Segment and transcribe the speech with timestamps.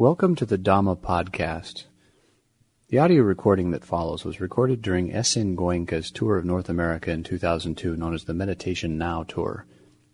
[0.00, 1.84] Welcome to the Dhamma podcast.
[2.88, 5.54] The audio recording that follows was recorded during S.N.
[5.58, 9.66] Goenka's tour of North America in 2002 known as the Meditation Now Tour.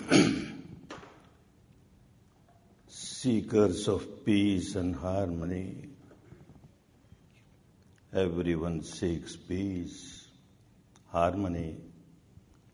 [2.86, 5.88] seekers of peace and harmony,
[8.12, 10.28] everyone seeks peace,
[11.10, 11.78] harmony,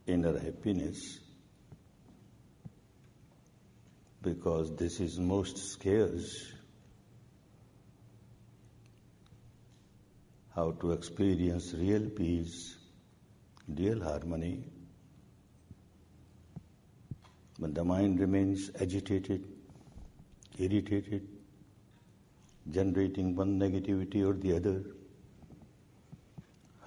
[0.06, 1.20] inner happiness,
[4.20, 6.58] because this is most scarce.
[10.59, 12.75] How to experience real peace,
[13.69, 14.64] real harmony,
[17.59, 19.45] when the mind remains agitated,
[20.59, 21.29] irritated,
[22.69, 24.83] generating one negativity or the other,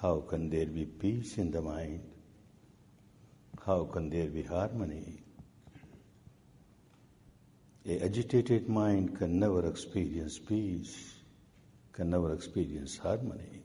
[0.01, 2.03] how can there be peace in the mind?
[3.65, 5.23] How can there be harmony?
[7.85, 11.13] A agitated mind can never experience peace,
[11.93, 13.60] can never experience harmony.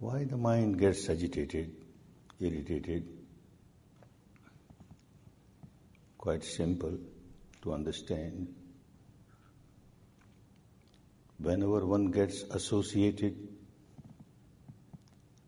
[0.00, 1.74] Why the mind gets agitated,
[2.38, 3.08] irritated?
[6.16, 6.96] Quite simple
[7.62, 8.54] to understand.
[11.40, 13.36] Whenever one gets associated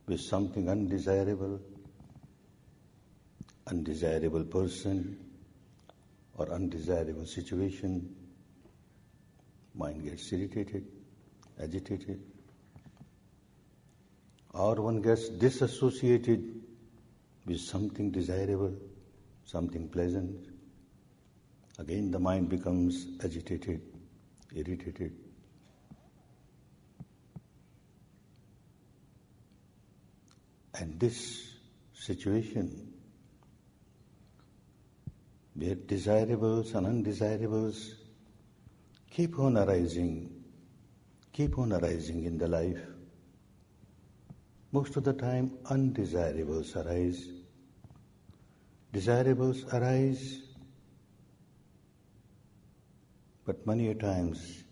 [0.07, 1.61] with something undesirable,
[3.69, 5.17] undesirable person
[6.37, 8.17] or undesirable situation,
[9.75, 10.87] mind gets irritated,
[11.63, 12.21] agitated.
[14.53, 16.61] Or one gets disassociated
[17.47, 18.75] with something desirable,
[19.45, 20.49] something pleasant.
[21.79, 23.81] Again the mind becomes agitated,
[24.55, 25.13] irritated.
[30.75, 31.49] And this
[31.95, 32.93] situation
[35.55, 37.95] where desirables and undesirables
[39.11, 40.31] keep on arising,
[41.33, 42.90] keep on arising in the life.
[44.73, 47.29] Most of the time, undesirables arise.
[48.93, 50.43] Desirables arise,
[53.45, 54.65] but many a times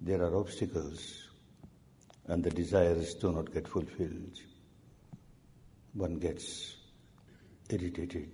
[0.00, 1.28] there are obstacles
[2.26, 4.40] and the desires do not get fulfilled
[5.94, 6.74] one gets
[7.70, 8.28] irritated,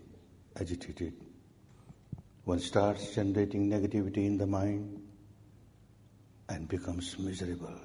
[0.59, 1.13] agitated.
[2.45, 5.03] One starts generating negativity in the mind
[6.49, 7.79] and becomes miserable.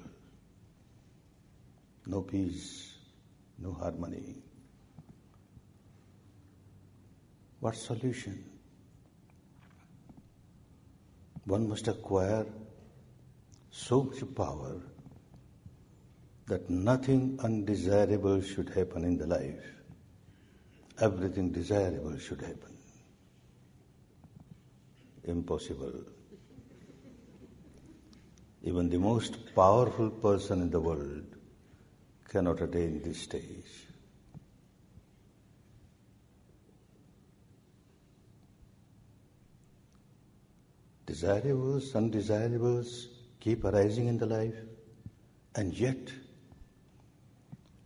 [2.06, 2.94] No peace,
[3.58, 4.36] no harmony.
[7.58, 8.44] What solution?
[11.46, 12.46] One must acquire
[13.70, 14.80] so much power
[16.46, 19.64] that nothing undesirable should happen in the life.
[21.00, 22.76] Everything desirable should happen.
[25.24, 26.04] Impossible.
[28.62, 31.35] Even the most powerful person in the world
[32.36, 33.86] cannot attain this stage.
[41.06, 43.08] Desirables, undesirables
[43.40, 44.58] keep arising in the life,
[45.54, 46.12] and yet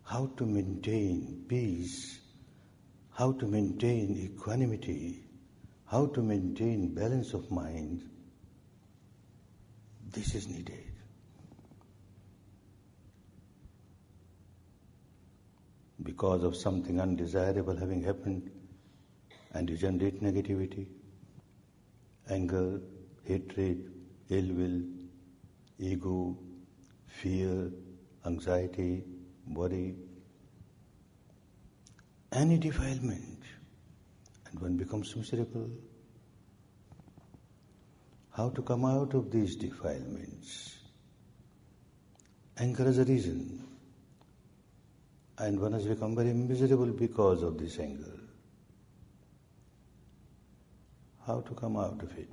[0.02, 2.18] how to maintain peace,
[3.12, 5.22] how to maintain equanimity,
[5.86, 8.02] how to maintain balance of mind,
[10.10, 10.99] this is needed.
[16.02, 18.50] Because of something undesirable having happened,
[19.52, 20.86] and you generate negativity,
[22.28, 22.80] anger,
[23.24, 23.92] hatred,
[24.30, 24.82] ill will,
[25.78, 26.38] ego,
[27.06, 27.70] fear,
[28.24, 29.04] anxiety,
[29.46, 29.94] worry,
[32.32, 33.42] any defilement,
[34.46, 35.70] and one becomes miserable.
[38.40, 40.78] how to come out of these defilements.
[42.58, 43.66] Anger is a reason.
[45.40, 48.18] And one has become very miserable because of this anger.
[51.26, 52.28] How to come out of it?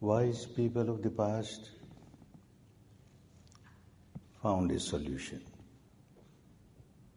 [0.00, 1.70] Wise people of the past
[4.40, 5.42] found a solution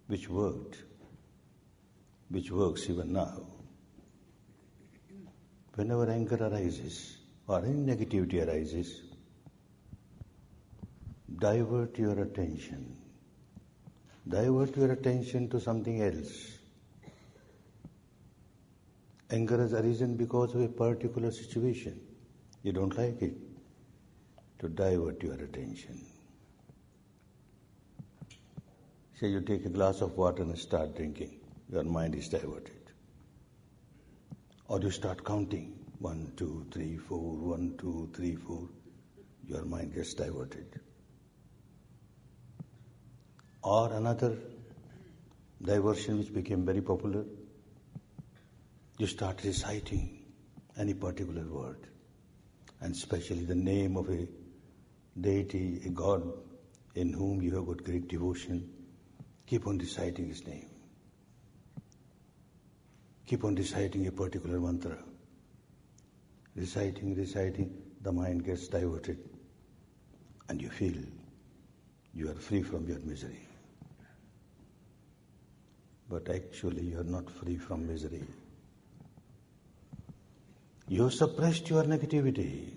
[0.08, 0.78] which worked,
[2.30, 3.42] which works even now.
[5.76, 9.02] Whenever anger arises or any negativity arises,
[11.38, 13.07] divert your attention.
[14.30, 16.58] Divert your attention to something else.
[19.30, 22.00] Anger has arisen because of a particular situation.
[22.64, 23.36] You don't like it.
[24.60, 26.04] To divert your attention.
[29.20, 31.40] Say you take a glass of water and start drinking.
[31.72, 32.92] Your mind is diverted.
[34.68, 35.80] Or you start counting.
[36.00, 38.68] One, two, three, four, one, two, three, four.
[39.48, 40.80] Your mind gets diverted.
[43.68, 44.38] Or another
[45.62, 47.26] diversion which became very popular.
[48.98, 50.04] You start reciting
[50.78, 51.90] any particular word,
[52.80, 54.26] and especially the name of a
[55.20, 56.24] deity, a god
[56.96, 58.70] in whom you have got great devotion.
[59.48, 60.70] Keep on reciting his name.
[63.26, 64.98] Keep on reciting a particular mantra.
[66.56, 69.20] Reciting, reciting, the mind gets diverted,
[70.48, 70.96] and you feel
[72.14, 73.47] you are free from your misery
[76.10, 78.26] but actually you are not free from misery.
[80.88, 82.70] You have suppressed your negativity.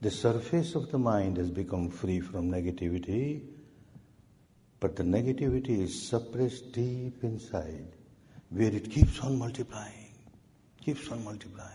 [0.00, 3.42] The surface of the mind has become free from negativity,
[4.78, 7.88] but the negativity is suppressed deep inside,
[8.50, 10.14] where it keeps on multiplying,
[10.80, 11.68] keeps on multiplying.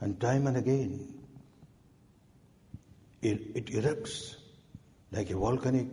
[0.00, 1.14] And time and again,
[3.22, 4.36] it, it erupts
[5.12, 5.86] like a volcanic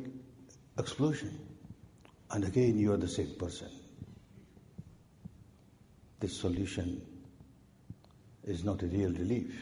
[0.79, 1.50] explosion
[2.33, 3.69] and again you are the same person.
[6.19, 7.01] This solution
[8.43, 9.53] is not a real relief.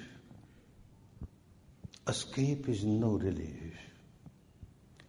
[2.08, 3.78] Escape is no relief.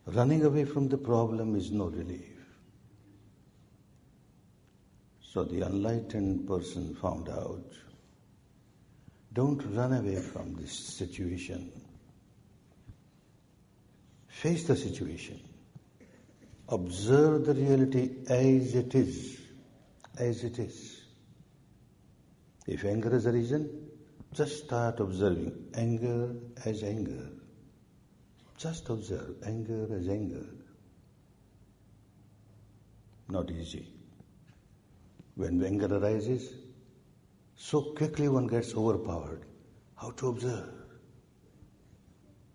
[0.07, 2.39] Running away from the problem is no relief.
[5.23, 7.73] So the enlightened person found out
[9.33, 11.71] don't run away from this situation.
[14.29, 15.50] Face the situation
[16.70, 19.40] observe the reality as it is,
[20.19, 21.02] as it is.
[22.67, 23.69] If anger is a reason,
[24.32, 26.34] just start observing anger
[26.64, 27.28] as anger.
[28.56, 30.46] Just observe anger as anger.
[33.28, 33.88] Not easy.
[35.34, 36.52] When anger arises,
[37.56, 39.44] so quickly one gets overpowered.
[39.96, 40.73] How to observe?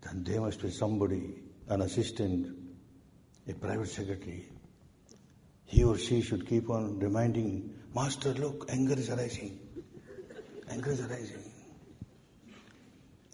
[0.00, 2.55] Then there must be somebody, an assistant,
[3.48, 4.48] a private secretary,
[5.64, 9.58] he or she should keep on reminding, Master, look, anger is arising.
[10.70, 11.50] Anger is arising.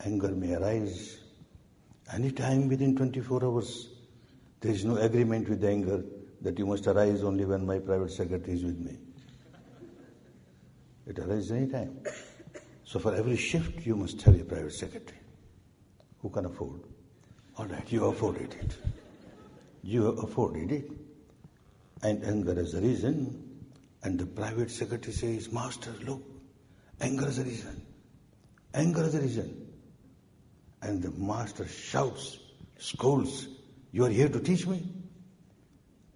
[0.04, 1.18] Anger may arise
[2.12, 3.88] any time within 24 hours.
[4.60, 6.04] There is no agreement with anger
[6.40, 8.98] that you must arise only when my private secretary is with me.
[11.06, 12.00] It arises any time.
[12.84, 15.18] So for every shift, you must have a private secretary.
[16.20, 16.82] Who can afford?
[17.56, 18.76] All right, you afforded it.
[19.82, 20.90] You have afforded it.
[22.02, 23.66] And anger is the reason.
[24.02, 26.22] And the private secretary says, Master, look,
[27.00, 27.86] anger is the reason.
[28.74, 29.66] Anger is the reason.
[30.80, 32.38] And the master shouts,
[32.78, 33.46] scolds,
[33.92, 34.88] You are here to teach me?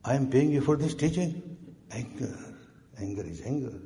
[0.05, 1.57] I am paying you for this teaching?
[1.91, 2.37] Anger.
[2.99, 3.79] Anger is anger.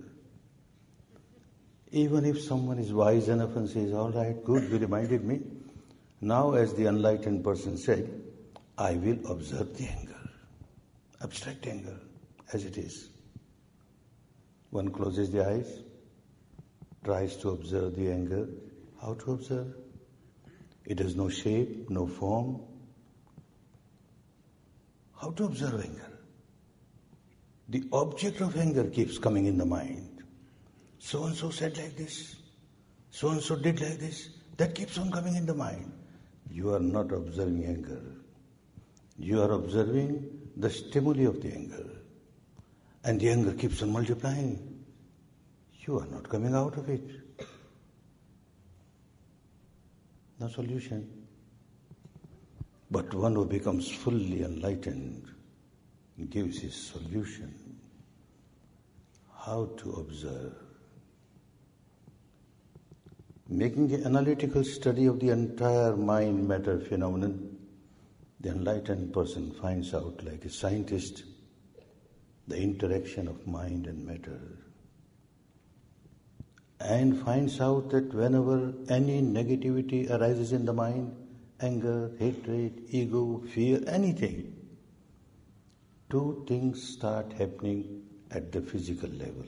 [1.92, 5.40] Even if someone is wise enough and says, All right, good, you reminded me.
[6.20, 8.19] Now, as the enlightened person said,
[8.80, 10.30] I will observe the anger,
[11.22, 11.96] abstract anger
[12.54, 13.10] as it is.
[14.70, 15.80] One closes the eyes,
[17.04, 18.48] tries to observe the anger.
[19.02, 19.74] How to observe?
[20.86, 22.62] It has no shape, no form.
[25.20, 26.10] How to observe anger?
[27.68, 30.24] The object of anger keeps coming in the mind.
[30.98, 32.36] So and so said like this,
[33.10, 34.30] so and so did like this.
[34.56, 35.92] That keeps on coming in the mind.
[36.50, 38.00] You are not observing anger.
[39.20, 41.86] You are observing the stimuli of the anger.
[43.04, 44.84] And the anger keeps on multiplying.
[45.86, 47.02] You are not coming out of it.
[50.40, 51.08] No solution.
[52.90, 55.28] But one who becomes fully enlightened
[56.30, 57.54] gives his solution.
[59.36, 60.54] How to observe.
[63.50, 67.49] making an analytical study of the entire mind matter phenomenon,
[68.40, 71.24] the enlightened person finds out, like a scientist,
[72.48, 74.40] the interaction of mind and matter.
[76.80, 81.14] And finds out that whenever any negativity arises in the mind,
[81.60, 84.56] anger, hatred, ego, fear, anything,
[86.08, 89.44] two things start happening at the physical level.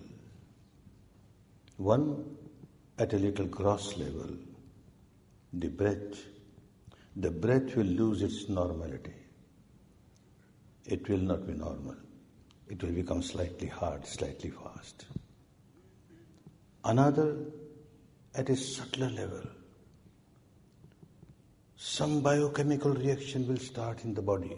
[1.79, 2.37] One,
[2.99, 4.37] at a little gross level,
[5.53, 6.32] the breath.
[7.17, 9.15] The breath will lose its normality.
[10.87, 11.97] It will not be normal.
[12.69, 15.05] It will become slightly hard, slightly fast.
[16.85, 17.37] Another,
[18.35, 19.43] at a subtler level,
[21.77, 24.57] some biochemical reaction will start in the body,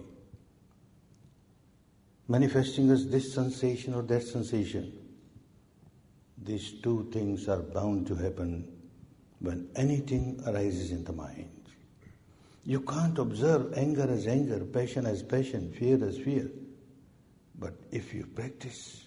[2.28, 4.92] manifesting as this sensation or that sensation.
[6.38, 8.70] These two things are bound to happen
[9.40, 11.63] when anything arises in the mind.
[12.64, 16.50] You can't observe anger as anger, passion as passion, fear as fear.
[17.58, 19.04] But if you practice,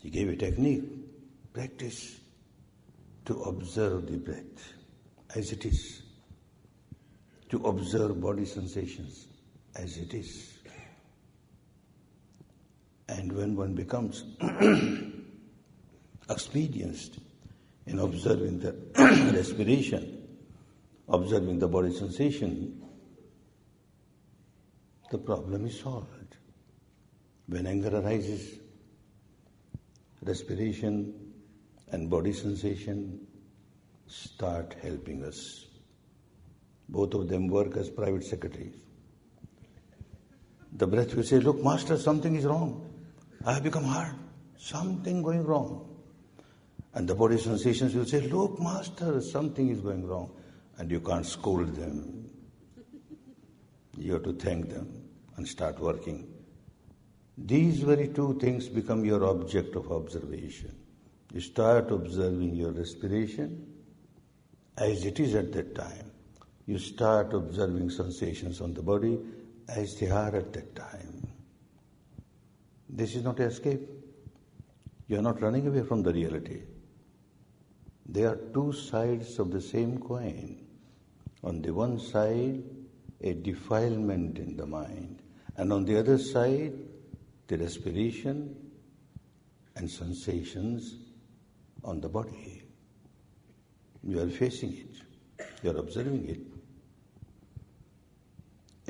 [0.00, 0.84] he gave a technique,
[1.52, 2.18] practice
[3.26, 4.72] to observe the breath
[5.34, 6.02] as it is,
[7.50, 9.28] to observe body sensations
[9.76, 10.58] as it is.
[13.08, 14.24] And when one becomes
[16.28, 17.18] experienced
[17.86, 18.74] in observing the
[19.32, 20.15] respiration,
[21.08, 22.82] observing the body sensation,
[25.10, 26.36] the problem is solved.
[27.46, 28.58] When anger arises,
[30.22, 31.14] respiration
[31.92, 33.26] and body sensation
[34.06, 35.66] start helping us.
[36.88, 38.76] Both of them work as private secretaries.
[40.72, 42.88] The breath will say, Look, Master, something is wrong.
[43.44, 44.14] I have become hard.
[44.58, 45.88] Something going wrong.
[46.94, 50.30] And the body sensations will say, Look, Master, something is going wrong.
[50.78, 52.28] And you can't scold them.
[53.96, 55.02] You have to thank them
[55.36, 56.32] and start working.
[57.38, 60.74] These very two things become your object of observation.
[61.32, 63.66] You start observing your respiration
[64.78, 66.10] as it is at that time.
[66.66, 69.18] You start observing sensations on the body
[69.68, 71.26] as they are at that time.
[72.88, 73.88] This is not escape.
[75.08, 76.62] You are not running away from the reality.
[78.08, 80.65] They are two sides of the same coin.
[81.46, 82.64] On the one side,
[83.20, 85.22] a defilement in the mind,
[85.56, 86.72] and on the other side,
[87.46, 88.56] the respiration
[89.76, 90.96] and sensations
[91.84, 92.64] on the body.
[94.02, 96.40] You are facing it, you are observing it.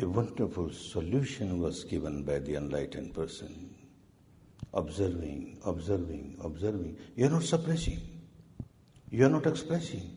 [0.02, 3.75] A wonderful solution was given by the enlightened person.
[4.72, 6.96] Observing, observing, observing.
[7.16, 8.00] You are not suppressing.
[9.10, 10.16] You are not expressing.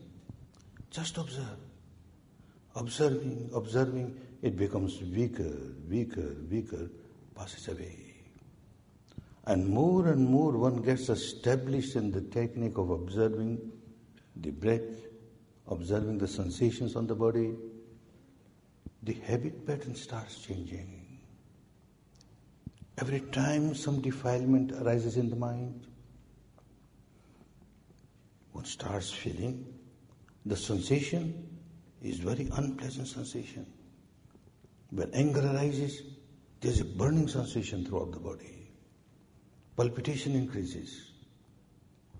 [0.90, 1.69] Just observe.
[2.80, 5.54] Observing, observing, it becomes weaker,
[5.86, 6.88] weaker, weaker,
[7.34, 8.14] passes away.
[9.44, 13.70] And more and more one gets established in the technique of observing
[14.36, 15.08] the breath,
[15.68, 17.52] observing the sensations on the body.
[19.02, 21.20] The habit pattern starts changing.
[22.96, 25.86] Every time some defilement arises in the mind,
[28.52, 29.66] one starts feeling
[30.46, 31.49] the sensation
[32.02, 33.66] is very unpleasant sensation.
[34.90, 36.02] When anger arises,
[36.60, 38.68] there's a burning sensation throughout the body.
[39.76, 41.12] Palpitation increases.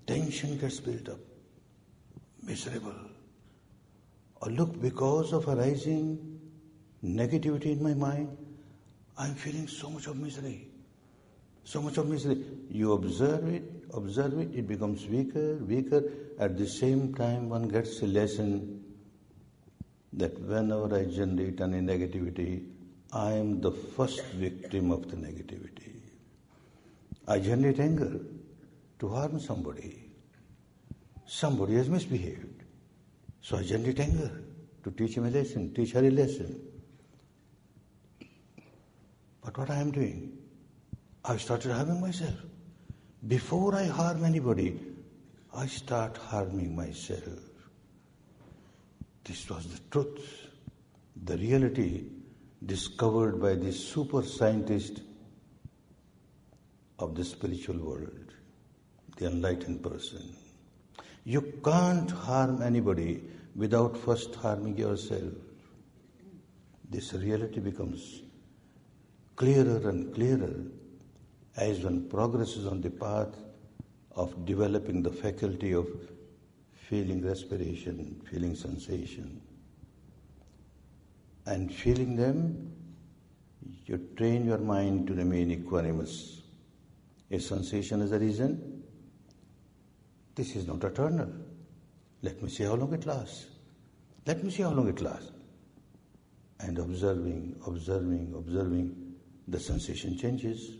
[0.07, 1.19] Tension gets built up.
[2.43, 2.95] Miserable.
[4.41, 6.39] Or look, because of arising
[7.03, 8.35] negativity in my mind,
[9.17, 10.67] I'm feeling so much of misery.
[11.63, 12.43] So much of misery.
[12.69, 16.03] You observe it, observe it, it becomes weaker, weaker.
[16.39, 18.80] At the same time, one gets a lesson
[20.13, 22.67] that whenever I generate any negativity,
[23.13, 26.01] I am the first victim of the negativity.
[27.27, 28.19] I generate anger
[28.99, 30.11] to harm somebody.
[31.25, 32.63] Somebody has misbehaved.
[33.41, 34.31] So I generate anger
[34.83, 36.59] to teach him a lesson, teach her a lesson.
[39.43, 40.37] But what I am doing?
[41.25, 42.35] I started harming myself.
[43.27, 44.79] Before I harm anybody,
[45.53, 47.50] I start harming myself.
[49.23, 50.47] This was the truth,
[51.23, 52.05] the reality
[52.65, 55.01] discovered by the super scientist
[56.99, 58.33] of the spiritual world,
[59.17, 60.35] the enlightened person.
[61.23, 63.23] You can't harm anybody
[63.55, 65.33] without first harming yourself.
[66.89, 68.21] This reality becomes
[69.35, 70.55] clearer and clearer
[71.57, 73.35] as one progresses on the path
[74.15, 75.87] of developing the faculty of
[76.91, 79.41] feeling respiration, feeling sensation.
[81.45, 82.73] And feeling them,
[83.85, 86.41] you train your mind to remain equanimous.
[87.31, 88.83] A sensation is a reason.
[90.35, 91.31] This is not eternal.
[92.23, 93.45] Let me see how long it lasts.
[94.27, 95.31] Let me see how long it lasts.
[96.59, 99.13] And observing, observing, observing,
[99.47, 100.71] the sensation changes.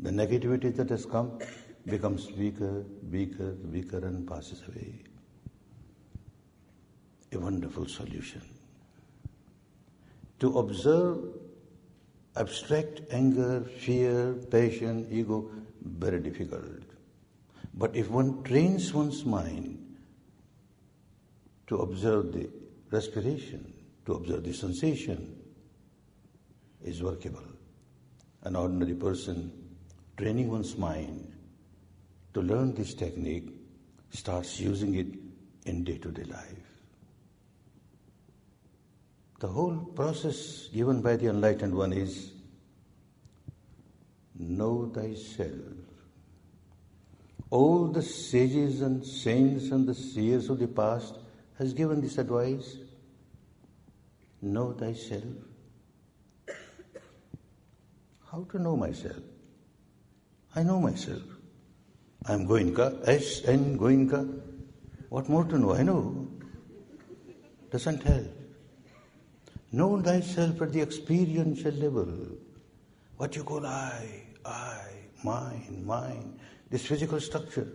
[0.00, 1.38] The negativity that has come
[1.86, 5.02] becomes weaker, weaker, weaker, and passes away.
[7.32, 8.42] A wonderful solution.
[10.40, 11.18] To observe
[12.36, 15.50] abstract anger, fear, passion, ego,
[15.82, 16.82] very difficult.
[17.74, 19.96] But if one trains one's mind
[21.68, 22.48] to observe the
[22.90, 23.72] respiration,
[24.06, 25.36] to observe the sensation,
[26.84, 27.42] is workable.
[28.42, 29.52] An ordinary person
[30.16, 31.35] training one's mind
[32.36, 33.48] to learn this technique
[34.10, 35.06] starts using it
[35.64, 36.66] in day to day life.
[39.40, 42.32] The whole process given by the enlightened one is
[44.38, 45.78] know thyself.
[47.48, 51.16] All the sages and saints and the seers of the past
[51.58, 52.76] has given this advice.
[54.42, 55.24] Know thyself.
[58.30, 59.24] How to know myself?
[60.54, 61.35] I know myself.
[62.28, 64.40] I am Goenka, S N Goenka.
[65.10, 65.74] What more to know?
[65.74, 66.26] I know.
[67.70, 68.26] Doesn't help.
[69.70, 72.08] Know thyself at the experiential level.
[73.16, 74.80] What you call I, I,
[75.22, 77.68] mine, mine, this physical structure,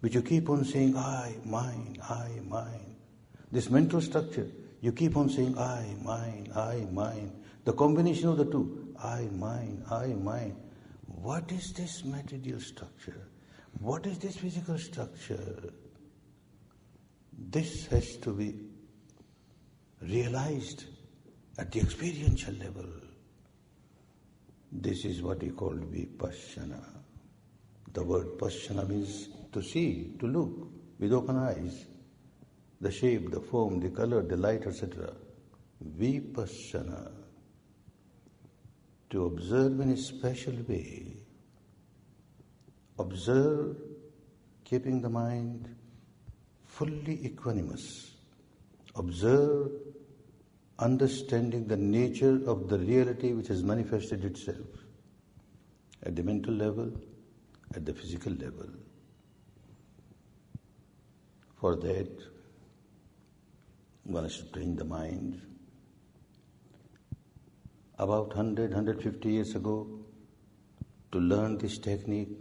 [0.00, 2.96] which you keep on saying I, mine, I, mine.
[3.50, 4.46] This mental structure,
[4.80, 7.32] you keep on saying I, mine, I, mine.
[7.64, 10.56] The combination of the two, I, mine, I, mine.
[11.06, 13.28] What is this material structure?
[13.80, 15.72] What is this physical structure?
[17.36, 18.54] This has to be
[20.02, 20.84] realized
[21.58, 22.86] at the experiential level.
[24.72, 26.82] This is what he called vipassana.
[27.92, 31.86] The word passana means to see, to look with open eyes.
[32.80, 35.12] The shape, the form, the color, the light, etc.
[35.96, 37.12] Vipassana.
[39.10, 41.23] To observe in a special way.
[42.98, 43.76] Observe
[44.64, 45.74] keeping the mind
[46.64, 48.12] fully equanimous.
[48.96, 49.72] Observe
[50.78, 54.66] understanding the nature of the reality which has manifested itself
[56.02, 56.90] at the mental level,
[57.74, 58.68] at the physical level.
[61.60, 62.10] For that,
[64.04, 65.40] one should train the mind.
[67.98, 69.88] About 100, 150 years ago,
[71.12, 72.36] to learn this technique,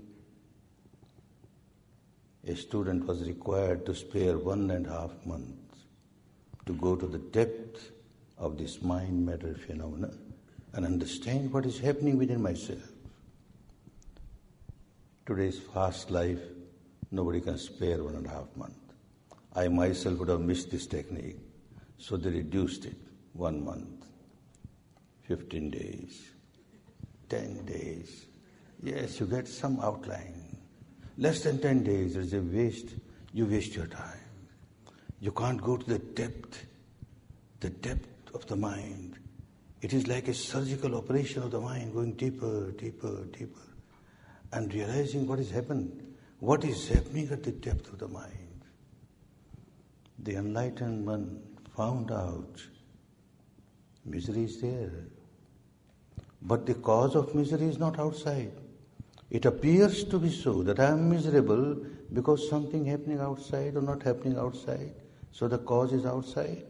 [2.45, 5.85] a student was required to spare one and a half months
[6.65, 7.91] to go to the depth
[8.37, 10.11] of this mind matter phenomena
[10.73, 12.81] and understand what is happening within myself.
[15.25, 16.41] Today's fast life,
[17.11, 18.73] nobody can spare one and a half month.
[19.55, 21.37] I myself would have missed this technique,
[21.97, 22.97] so they reduced it
[23.33, 24.05] one month,
[25.27, 26.31] 15 days,
[27.29, 28.25] 10 days.
[28.81, 30.42] Yes, you get some outline.
[31.17, 32.95] Less than 10 days, is a waste.
[33.33, 34.19] You waste your time.
[35.19, 36.65] You can't go to the depth,
[37.59, 39.19] the depth of the mind.
[39.81, 43.59] It is like a surgical operation of the mind, going deeper, deeper, deeper,
[44.51, 48.65] and realizing what is happening, what is happening at the depth of the mind.
[50.19, 51.41] The enlightened one
[51.75, 52.61] found out
[54.05, 55.07] misery is there.
[56.41, 58.51] But the cause of misery is not outside.
[59.33, 61.75] It appears to be so that I am miserable
[62.13, 64.93] because something happening outside or not happening outside.
[65.31, 66.63] So the cause is outside.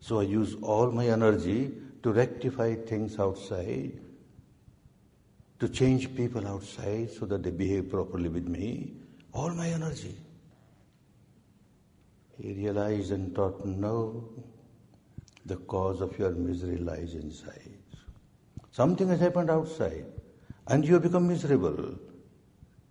[0.00, 1.72] So I use all my energy
[2.02, 4.00] to rectify things outside,
[5.58, 8.94] to change people outside so that they behave properly with me.
[9.34, 10.16] All my energy.
[12.38, 14.26] He realized and thought, no,
[15.44, 17.76] the cause of your misery lies inside.
[18.70, 20.06] Something has happened outside
[20.68, 21.94] and you become miserable.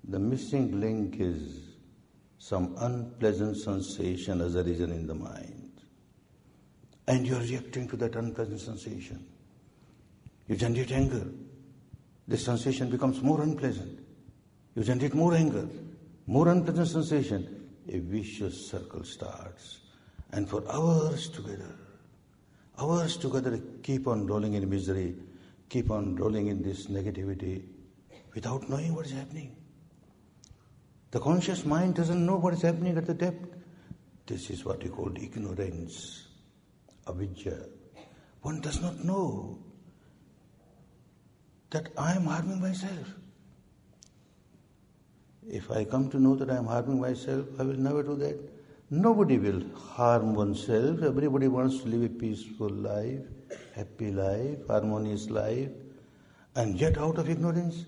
[0.07, 1.65] The missing link is
[2.38, 5.81] some unpleasant sensation as a reason in the mind.
[7.07, 9.25] And you are reacting to that unpleasant sensation.
[10.47, 11.25] You generate anger.
[12.27, 13.99] The sensation becomes more unpleasant.
[14.75, 15.67] You generate more anger,
[16.27, 17.69] more unpleasant sensation.
[17.89, 19.81] A vicious circle starts.
[20.31, 21.75] And for hours together,
[22.79, 25.15] hours together, keep on rolling in misery,
[25.69, 27.63] keep on rolling in this negativity
[28.34, 29.56] without knowing what is happening.
[31.12, 33.56] The conscious mind doesn't know what is happening at the depth.
[34.25, 36.28] This is what we call ignorance,
[37.08, 37.58] avidya.
[38.41, 39.60] One does not know
[41.69, 43.13] that I am harming myself.
[45.47, 48.38] If I come to know that I am harming myself, I will never do that.
[48.89, 51.01] Nobody will harm oneself.
[51.01, 53.25] Everybody wants to live a peaceful life,
[53.75, 55.69] happy life, harmonious life.
[56.55, 57.86] And yet, out of ignorance,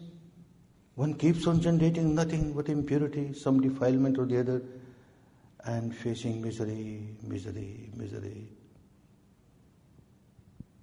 [0.95, 4.61] one keeps on generating nothing but impurity, some defilement or the other,
[5.65, 8.49] and facing misery, misery, misery.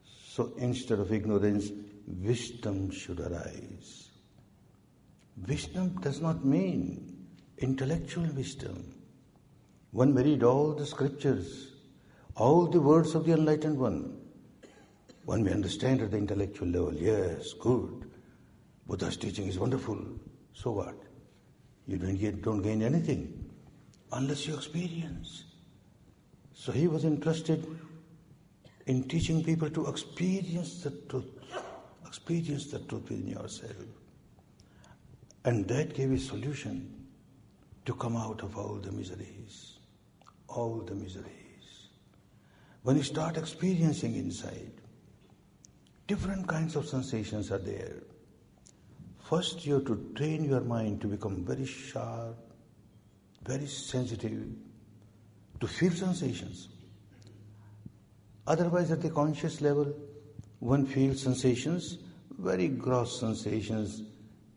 [0.04, 1.70] So instead of ignorance,
[2.06, 4.10] wisdom should arise.
[5.48, 7.26] Wisdom does not mean
[7.58, 8.94] intellectual wisdom.
[9.90, 11.72] One may read all the scriptures,
[12.36, 14.23] all the words of the enlightened one.
[15.24, 18.10] One may understand at the intellectual level, yes, good.
[18.86, 19.98] Buddha's teaching is wonderful.
[20.52, 20.96] So what?
[21.86, 23.50] You don't, get, don't gain anything
[24.12, 25.44] unless you experience.
[26.52, 27.66] So he was interested
[28.86, 31.26] in teaching people to experience the truth.
[32.06, 33.72] Experience the truth within yourself.
[35.44, 37.06] And that gave a solution
[37.86, 39.74] to come out of all the miseries
[40.54, 41.88] all the miseries.
[42.82, 44.72] When you start experiencing inside,
[46.06, 48.02] different kinds of sensations are there.
[49.18, 52.36] First, you have to train your mind to become very sharp,
[53.46, 54.46] very sensitive,
[55.60, 56.68] to feel sensations.
[58.46, 59.94] Otherwise, at the conscious level,
[60.58, 61.98] one feels sensations,
[62.38, 64.02] very gross sensations,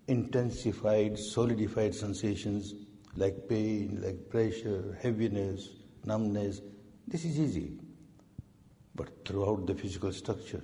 [0.08, 2.74] intensified, solidified sensations
[3.16, 5.70] like pain, like pressure, heaviness,
[6.06, 6.62] numbness.
[7.08, 7.72] This is easy.
[8.96, 10.62] But throughout the physical structure,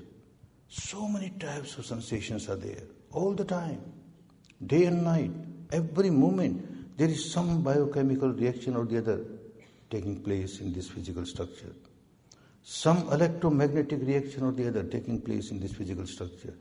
[0.67, 3.81] so many types of sensations are there all the time,
[4.65, 5.31] day and night,
[5.71, 6.97] every moment.
[6.97, 9.25] There is some biochemical reaction or the other
[9.89, 11.73] taking place in this physical structure.
[12.63, 16.55] Some electromagnetic reaction or the other taking place in this physical structure,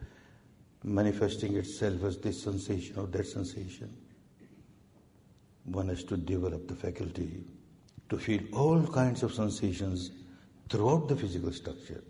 [0.82, 3.96] manifesting itself as this sensation or that sensation.
[5.64, 7.44] One has to develop the faculty
[8.08, 10.10] to feel all kinds of sensations
[10.68, 12.02] throughout the physical structure,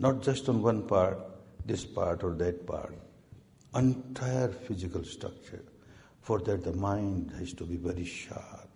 [0.00, 1.18] not just on one part,
[1.66, 2.94] this part or that part,
[3.74, 5.62] entire physical structure.
[6.22, 8.68] For that, the mind has to be very sharp.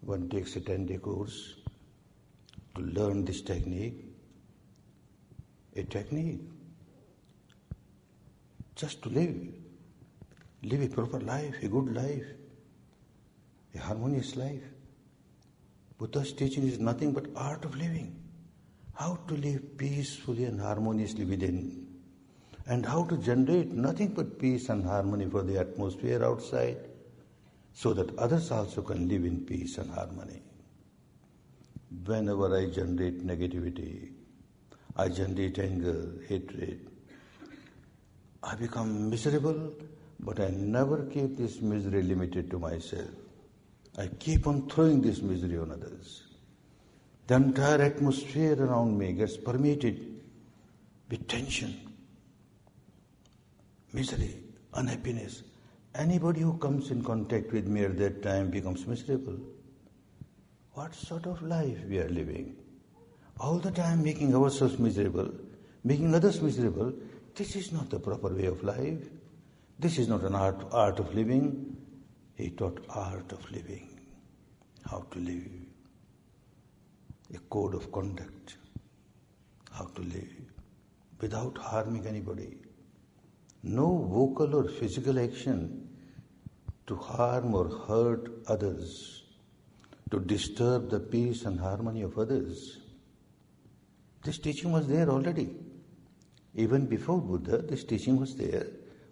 [0.00, 1.54] One takes a 10 day course
[2.74, 4.04] to learn this technique,
[5.76, 6.40] a technique
[8.74, 9.36] just to live,
[10.62, 12.26] live a proper life, a good life
[13.74, 14.62] a harmonious life.
[15.98, 18.21] Buddha's teaching is nothing but art of living.
[19.02, 21.88] How to live peacefully and harmoniously within.
[22.66, 26.76] And how to generate nothing but peace and harmony for the atmosphere outside
[27.72, 30.40] so that others also can live in peace and harmony.
[32.04, 34.12] Whenever I generate negativity,
[34.96, 36.88] I generate anger, hatred,
[38.40, 39.72] I become miserable,
[40.20, 43.10] but I never keep this misery limited to myself.
[43.98, 46.21] I keep on throwing this misery on others.
[47.26, 50.20] The entire atmosphere around me gets permeated
[51.08, 51.74] with tension,
[53.92, 54.34] misery,
[54.74, 55.42] unhappiness.
[55.94, 59.36] Anybody who comes in contact with me at that time becomes miserable.
[60.72, 62.56] What sort of life we are living?
[63.38, 65.30] All the time making ourselves miserable,
[65.84, 66.92] making others miserable.
[67.34, 69.08] This is not the proper way of life.
[69.78, 71.76] This is not an art, art of living.
[72.34, 74.00] He taught art of living,
[74.88, 75.50] how to live,
[77.34, 78.56] a code of conduct,
[79.70, 80.52] how to live
[81.20, 82.56] without harming anybody.
[83.62, 85.88] No vocal or physical action
[86.86, 89.22] to harm or hurt others,
[90.10, 92.80] to disturb the peace and harmony of others.
[94.24, 95.54] This teaching was there already.
[96.54, 98.66] Even before Buddha, this teaching was there.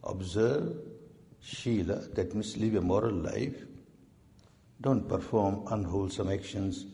[0.04, 0.76] Observe,
[1.40, 3.64] Shila, that means live a moral life.
[4.80, 6.86] Don't perform unwholesome actions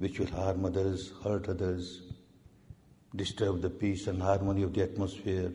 [0.00, 2.00] which will harm others, hurt others,
[3.14, 5.52] disturb the peace and harmony of the atmosphere.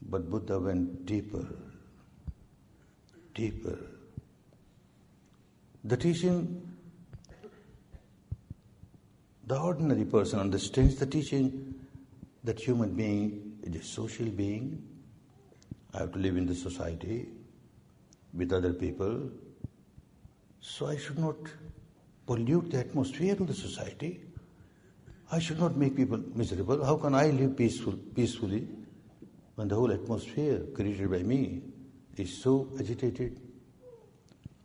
[0.00, 1.44] But Buddha went deeper,
[3.34, 3.76] deeper.
[5.82, 6.76] The teaching,
[9.44, 11.74] the ordinary person understands the teaching
[12.44, 14.84] that human being is a social being,
[15.92, 17.26] I have to live in the society
[18.32, 19.32] with other people.
[20.68, 21.36] So I should not
[22.26, 24.20] pollute the atmosphere of the society.
[25.30, 26.84] I should not make people miserable.
[26.84, 28.66] How can I live peaceful, peacefully?
[29.56, 31.62] when the whole atmosphere created by me
[32.16, 33.40] is so agitated,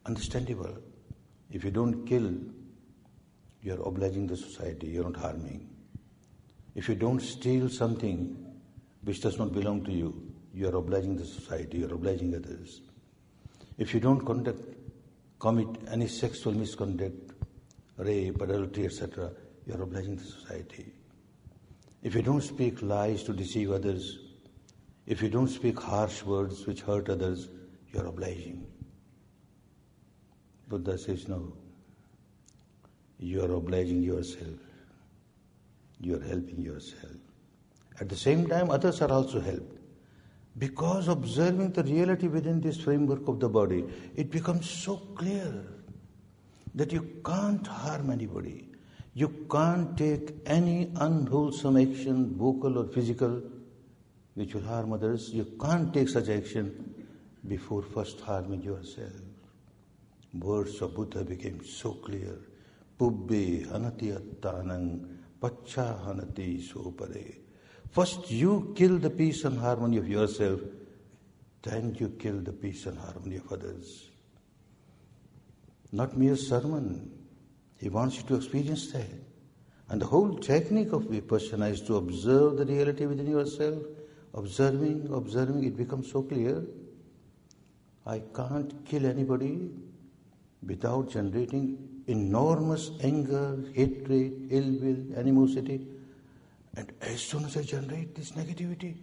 [0.05, 0.77] understandable.
[1.49, 2.33] If you don't kill,
[3.61, 5.69] you are obliging the society, you are not harming.
[6.75, 8.35] If you don't steal something
[9.03, 12.81] which does not belong to you, you are obliging the society, you are obliging others.
[13.77, 14.61] If you don't conduct,
[15.41, 17.31] commit any sexual misconduct,
[17.97, 19.31] rape, adultery, etc.,
[19.65, 20.93] you are obliging the society.
[22.03, 24.19] If you don't speak lies to deceive others,
[25.07, 27.49] if you don't speak harsh words which hurt others,
[27.91, 28.67] you are obliging.
[30.67, 31.53] Buddha says, no.
[33.17, 34.59] You are obliging yourself.
[35.99, 37.17] You are helping yourself.
[37.99, 39.80] At the same time, others are also helped.
[40.57, 43.85] Because observing the reality within this framework of the body,
[44.15, 45.63] it becomes so clear
[46.75, 48.69] that you can't harm anybody.
[49.13, 53.41] You can't take any unwholesome action, vocal or physical,
[54.35, 55.29] which will harm others.
[55.29, 57.05] You can't take such action
[57.47, 59.11] before first harming yourself.
[60.33, 62.39] Words of Buddha became so clear.
[62.97, 67.35] Pubbe hanati attanang pacha hanati sopare.
[67.91, 70.61] First you kill the peace and harmony of yourself,
[71.61, 74.09] then you kill the peace and harmony of others.
[75.91, 77.11] Not mere sermon.
[77.77, 79.09] He wants you to experience that.
[79.89, 83.79] And the whole technique of Vipassana is to observe the reality within yourself.
[84.33, 86.63] Observing, observing, it becomes so clear.
[88.05, 89.69] I can't kill anybody
[90.65, 95.87] without generating enormous anger, hatred, ill will, animosity.
[96.75, 98.97] And as soon as I generate this negativity,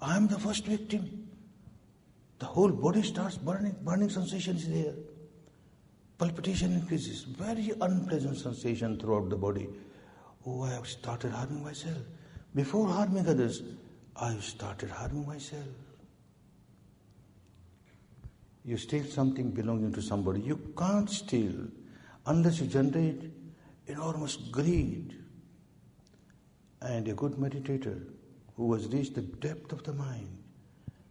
[0.00, 1.28] I am the first victim.
[2.38, 4.94] The whole body starts burning, burning sensation is there.
[6.18, 9.68] Palpitation increases, very unpleasant sensation throughout the body.
[10.46, 11.98] Oh, I have started harming myself.
[12.54, 13.62] Before harming others,
[14.16, 15.66] I have started harming myself.
[18.64, 20.40] You steal something belonging to somebody.
[20.40, 21.68] You can't steal
[22.26, 23.30] unless you generate
[23.86, 25.23] enormous greed.
[26.84, 28.04] And a good meditator
[28.56, 30.28] who has reached the depth of the mind,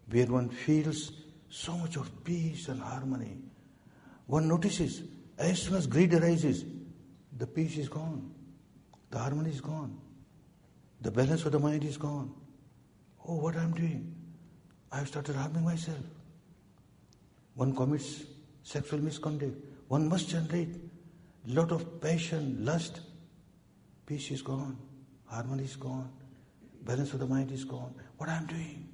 [0.10, 1.12] where one feels
[1.50, 3.38] so much of peace and harmony,
[4.28, 5.02] one notices
[5.38, 6.64] as soon as greed arises,
[7.38, 8.32] the peace is gone,
[9.10, 10.00] the harmony is gone,
[11.02, 12.32] the balance of the mind is gone.
[13.28, 14.16] Oh, what I'm doing?
[14.92, 16.06] I've started harming myself.
[17.56, 18.24] One commits
[18.62, 19.58] sexual misconduct.
[19.88, 20.70] One must generate
[21.48, 23.02] a lot of passion, lust.
[24.06, 24.78] Peace is gone,
[25.34, 26.10] harmony is gone,
[26.86, 27.94] balance of the mind is gone.
[28.18, 28.88] What I'm doing?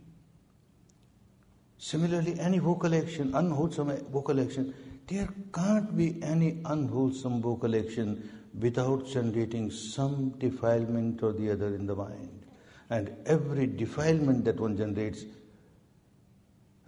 [1.78, 4.74] Similarly, any vocal action, unwholesome vocal action,
[5.08, 11.86] there can't be any unwholesome vocal action without generating some defilement or the other in
[11.88, 12.46] the mind.
[12.90, 15.26] And every defilement that one generates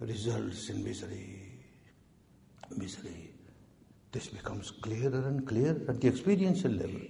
[0.00, 1.38] results in misery.
[2.76, 3.30] Misery.
[4.10, 7.00] This becomes clearer and clearer at the experiential level.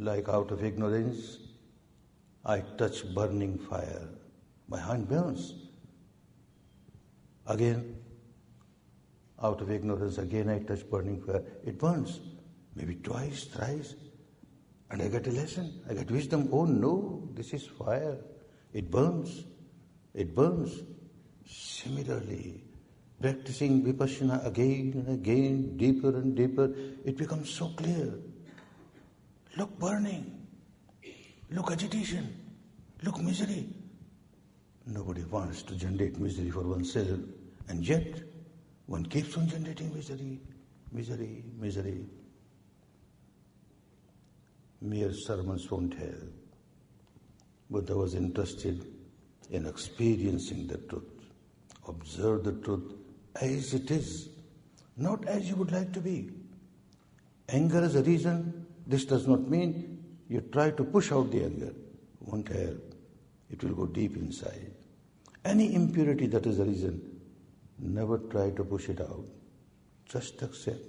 [0.00, 1.36] Like out of ignorance,
[2.42, 4.08] I touch burning fire.
[4.66, 5.52] My hand burns.
[7.46, 7.96] Again,
[9.42, 11.42] out of ignorance, again I touch burning fire.
[11.66, 12.18] It burns.
[12.74, 13.94] Maybe twice, thrice.
[14.90, 15.82] And I get a lesson.
[15.86, 16.48] I get wisdom.
[16.50, 18.16] Oh no, this is fire.
[18.72, 19.44] It burns.
[20.14, 20.80] It burns.
[21.46, 22.64] Similarly,
[23.20, 26.72] practicing vipassana again and again, deeper and deeper,
[27.04, 28.14] it becomes so clear.
[29.56, 30.46] Look burning.
[31.50, 32.34] Look agitation.
[33.02, 33.66] Look misery.
[34.86, 37.18] Nobody wants to generate misery for oneself,
[37.68, 38.22] and yet
[38.86, 40.40] one keeps on generating misery,
[40.92, 42.06] misery, misery.
[44.80, 46.32] Mere sermons won't help.
[47.70, 48.84] Buddha was interested
[49.50, 51.04] in experiencing the truth.
[51.86, 52.94] Observe the truth
[53.40, 54.28] as it is,
[54.96, 56.30] not as you would like to be.
[57.48, 58.59] Anger is a reason.
[58.90, 61.68] This does not mean you try to push out the anger.
[61.68, 62.94] It Won't help.
[63.48, 64.72] It will go deep inside.
[65.44, 67.20] Any impurity that is a reason,
[67.78, 69.24] never try to push it out.
[70.06, 70.84] Just accept.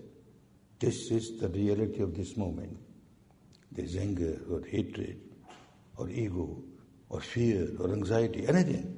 [0.80, 2.76] This is the reality of this moment.
[3.72, 5.22] There's anger or hatred
[5.96, 6.64] or ego
[7.10, 8.98] or fear or anxiety, anything.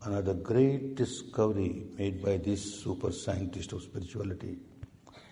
[0.00, 4.56] Another great discovery made by this super scientist of spirituality.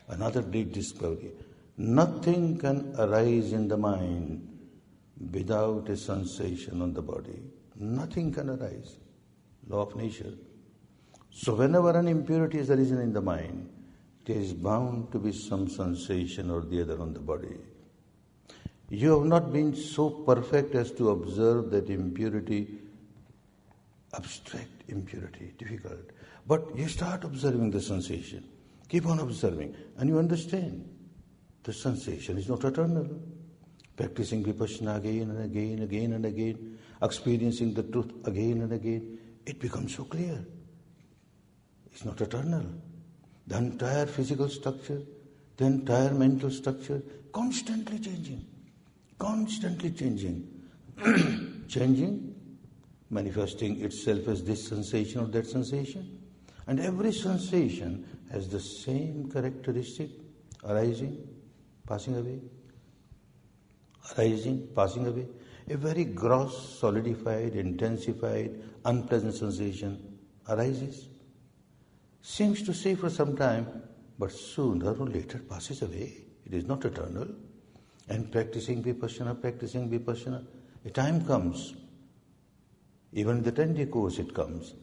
[0.09, 1.33] Another great discovery.
[1.77, 4.49] Nothing can arise in the mind
[5.33, 7.43] without a sensation on the body.
[7.77, 8.97] Nothing can arise.
[9.67, 10.35] Law of nature.
[11.31, 13.69] So whenever an impurity is arisen in the mind,
[14.25, 17.57] there is bound to be some sensation or the other on the body.
[18.89, 22.79] You have not been so perfect as to observe that impurity,
[24.15, 26.11] abstract impurity, difficult.
[26.47, 28.45] But you start observing the sensation.
[28.89, 30.89] Keep on observing, and you understand
[31.65, 33.09] the sensation is not eternal.
[33.97, 39.59] Practicing vipassana again and again, again and again, experiencing the truth again and again, it
[39.59, 40.45] becomes so clear.
[41.91, 42.67] It's not eternal.
[43.47, 45.03] The entire physical structure,
[45.57, 48.45] the entire mental structure, constantly changing,
[49.19, 50.49] constantly changing,
[51.69, 52.35] changing,
[53.11, 56.19] manifesting itself as this sensation or that sensation.
[56.67, 60.11] And every sensation has the same characteristic
[60.65, 61.34] arising,
[61.87, 62.41] passing away,
[64.17, 65.27] arising, passing away.
[65.69, 70.19] A very gross, solidified, intensified, unpleasant sensation
[70.49, 71.09] arises.
[72.21, 73.83] Seems to stay for some time,
[74.19, 76.25] but sooner or later passes away.
[76.45, 77.29] It is not eternal.
[78.09, 80.45] And practicing vipassana, practicing vipassana,
[80.85, 81.75] a time comes,
[83.15, 84.75] even in the 10 day course it comes,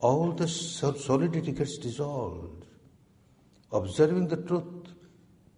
[0.00, 2.64] all the solidity gets dissolved.
[3.72, 4.93] Observing the truth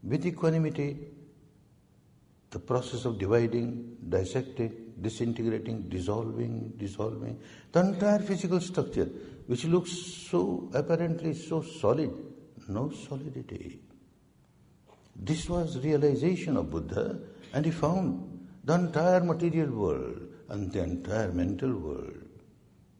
[0.06, 0.98] with equanimity,
[2.50, 7.38] the process of dividing, dissecting, disintegrating, dissolving, dissolving,
[7.72, 9.08] the entire physical structure,
[9.46, 12.12] which looks so apparently so solid,
[12.68, 13.80] no solidity.
[15.14, 17.18] This was realization of Buddha,
[17.52, 22.26] and he found the entire material world and the entire mental world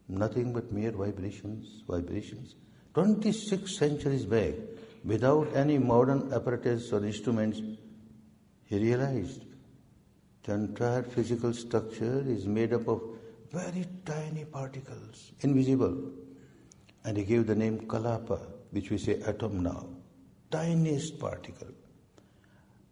[0.09, 2.55] nothing but mere vibrations, vibrations.
[2.95, 4.55] 26 centuries back,
[5.07, 7.63] without any modern apparatus or instruments,
[8.65, 9.45] he realized
[10.43, 13.03] the entire physical structure is made up of
[13.53, 16.13] very tiny particles, invisible.
[17.05, 18.41] And he gave the name Kalapa,
[18.73, 19.87] which we say atom now,
[20.51, 21.69] tiniest particle.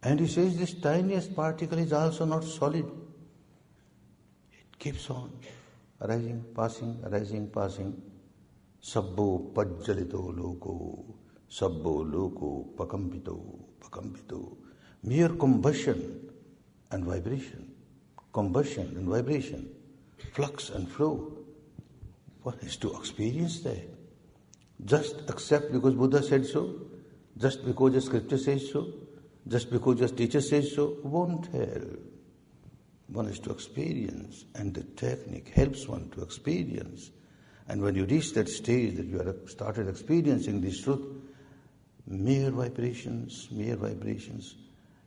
[0.03, 2.85] And he says this tiniest particle is also not solid.
[4.51, 5.31] It keeps on
[6.01, 8.01] arising, passing, arising, passing.
[8.81, 11.15] Sabbo pajjalito loko,
[11.49, 13.39] sabbo loko pakambito,
[13.79, 14.57] pakambito.
[15.03, 16.29] Mere combustion
[16.91, 17.71] and vibration,
[18.33, 19.69] combustion and vibration,
[20.33, 21.31] flux and flow.
[22.41, 23.89] One is to experience that.
[24.83, 26.75] Just accept because Buddha said so,
[27.37, 28.93] just because the scripture says so,
[29.47, 31.99] just because the teacher says so, won't help.
[33.07, 37.11] One is to experience, and the technique helps one to experience.
[37.67, 41.05] And when you reach that stage that you have started experiencing this truth,
[42.07, 44.55] mere vibrations, mere vibrations,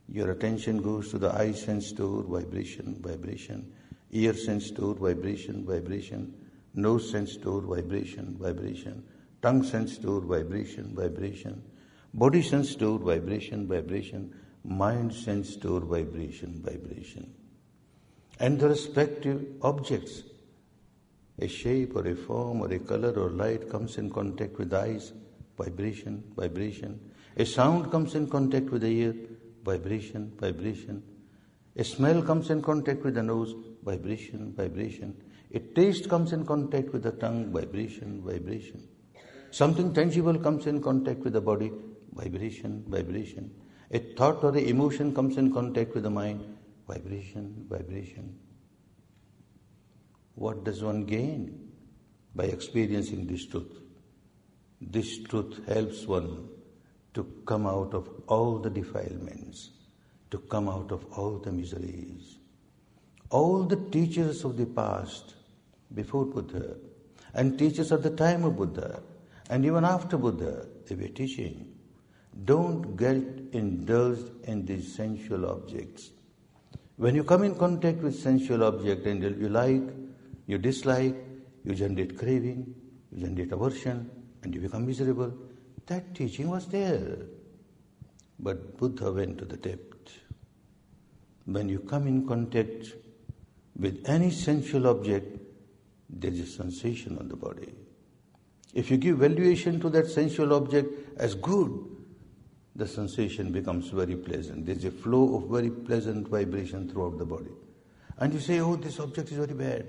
[0.09, 3.73] your attention goes to the eye sense door, vibration, vibration,
[4.11, 6.35] ear sense door, vibration, vibration,
[6.75, 9.03] nose sense door, vibration, vibration,
[9.43, 11.63] tongue sense door, vibration, vibration,
[12.15, 14.35] body sense door, vibration, vibration,
[14.65, 17.33] mind sense door, vibration, vibration.
[18.41, 20.23] And the respective objects.
[21.41, 25.13] A shape or a form or a color or light comes in contact with eyes,
[25.59, 27.01] vibration, vibration.
[27.37, 29.15] A sound comes in contact with the ear,
[29.65, 31.03] vibration, vibration.
[31.77, 35.17] A smell comes in contact with the nose, vibration, vibration.
[35.55, 38.87] A taste comes in contact with the tongue, vibration, vibration.
[39.51, 41.73] Something tangible comes in contact with the body,
[42.13, 43.51] vibration, vibration.
[43.91, 46.45] A thought or a emotion comes in contact with the mind,
[46.87, 48.39] vibration, vibration.
[50.35, 51.71] What does one gain
[52.35, 53.88] by experiencing this truth?
[54.81, 56.49] This truth helps one
[57.15, 59.71] to come out of all the defilements,
[60.31, 62.37] to come out of all the miseries.
[63.31, 65.35] All the teachers of the past,
[65.95, 66.77] before Buddha,
[67.35, 69.03] and teachers at the time of Buddha,
[69.51, 71.75] and even after Buddha, they were teaching.
[72.45, 73.17] Don't get
[73.53, 76.11] indulged in these sensual objects.
[76.97, 79.83] When you come in contact with sensual object and you like,
[80.47, 81.17] you dislike,
[81.65, 82.75] you generate craving,
[83.13, 84.11] you generate aversion,
[84.43, 85.33] and you become miserable.
[85.87, 87.17] That teaching was there.
[88.39, 90.19] But Buddha went to the depth.
[91.47, 92.95] When you come in contact
[93.77, 95.39] with any sensual object,
[96.11, 97.73] there is a sensation on the body.
[98.75, 101.87] If you give valuation to that sensual object as good,
[102.77, 104.67] the sensation becomes very pleasant.
[104.67, 107.51] There's a flow of very pleasant vibration throughout the body.
[108.19, 109.87] And you say, oh, this object is very bad.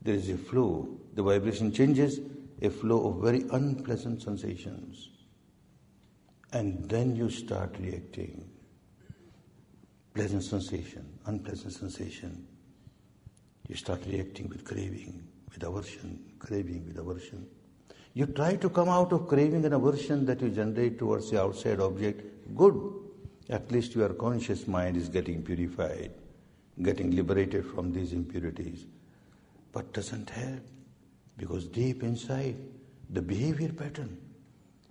[0.00, 0.88] There is a flow.
[1.14, 2.20] The vibration changes,
[2.62, 5.10] a flow of very unpleasant sensations.
[6.52, 8.48] And then you start reacting.
[10.14, 12.46] Pleasant sensation, unpleasant sensation.
[13.68, 17.46] You start reacting with craving, with aversion, craving with aversion.
[18.14, 21.80] You try to come out of craving and aversion that you generate towards the outside
[21.80, 22.22] object.
[22.56, 22.74] Good.
[23.50, 26.10] At least your conscious mind is getting purified,
[26.82, 28.86] getting liberated from these impurities.
[29.72, 30.62] But doesn't help
[31.38, 32.56] because deep inside,
[33.10, 34.18] the behavior pattern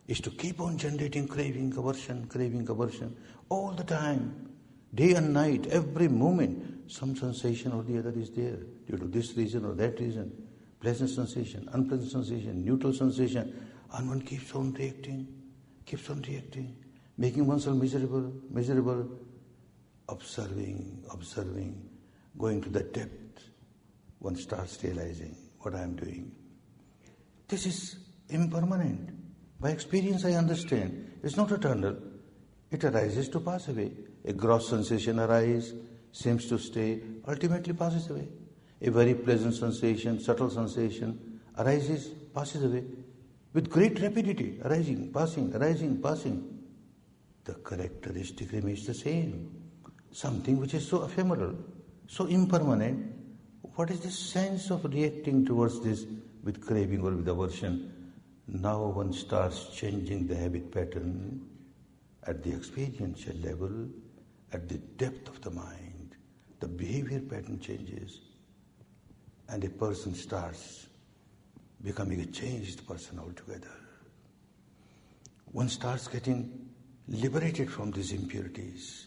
[0.07, 3.15] is to keep on generating craving, aversion, craving, aversion
[3.49, 4.49] all the time,
[4.95, 6.89] day and night, every moment.
[6.89, 10.31] Some sensation or the other is there due to this reason or that reason.
[10.79, 15.27] Pleasant sensation, unpleasant sensation, neutral sensation, and one keeps on reacting,
[15.85, 16.77] keeps on reacting,
[17.17, 19.09] making oneself miserable, miserable,
[20.07, 21.89] observing, observing,
[22.37, 23.49] going to the depth.
[24.19, 26.31] One starts realizing what I am doing.
[27.47, 27.97] This is
[28.29, 29.09] impermanent.
[29.59, 31.19] By experience, I understand.
[31.23, 31.97] It's not eternal.
[32.69, 33.91] It arises to pass away.
[34.25, 35.73] A gross sensation arises,
[36.11, 38.27] seems to stay, ultimately passes away.
[38.81, 42.83] A very pleasant sensation, subtle sensation arises, passes away
[43.57, 46.59] with great rapidity, arising, passing, arising, passing.
[47.43, 49.49] The characteristic remains the same.
[50.11, 51.55] Something which is so ephemeral,
[52.07, 53.15] so impermanent.
[53.77, 56.07] What is the sense of reacting towards this
[56.43, 58.11] with craving or with aversion?
[58.47, 61.47] Now one starts changing the habit pattern
[62.23, 63.87] at the experiential level,
[64.51, 66.15] at the depth of the mind.
[66.59, 68.21] The behavior pattern changes,
[69.47, 70.87] and a person starts
[71.83, 73.77] becoming a changed person altogether.
[75.51, 76.67] One starts getting
[77.07, 79.05] liberated from these impurities.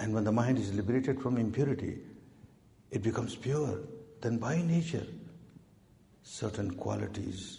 [0.00, 2.00] And when the mind is liberated from impurity,
[2.90, 3.80] it becomes pure.
[4.20, 5.06] Then by nature,
[6.22, 7.58] certain qualities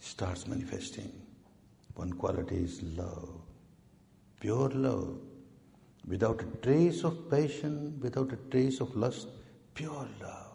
[0.00, 1.12] starts manifesting.
[1.94, 3.40] One quality is love,
[4.40, 5.18] pure love,
[6.06, 9.28] without a trace of passion, without a trace of lust,
[9.74, 10.48] pure love.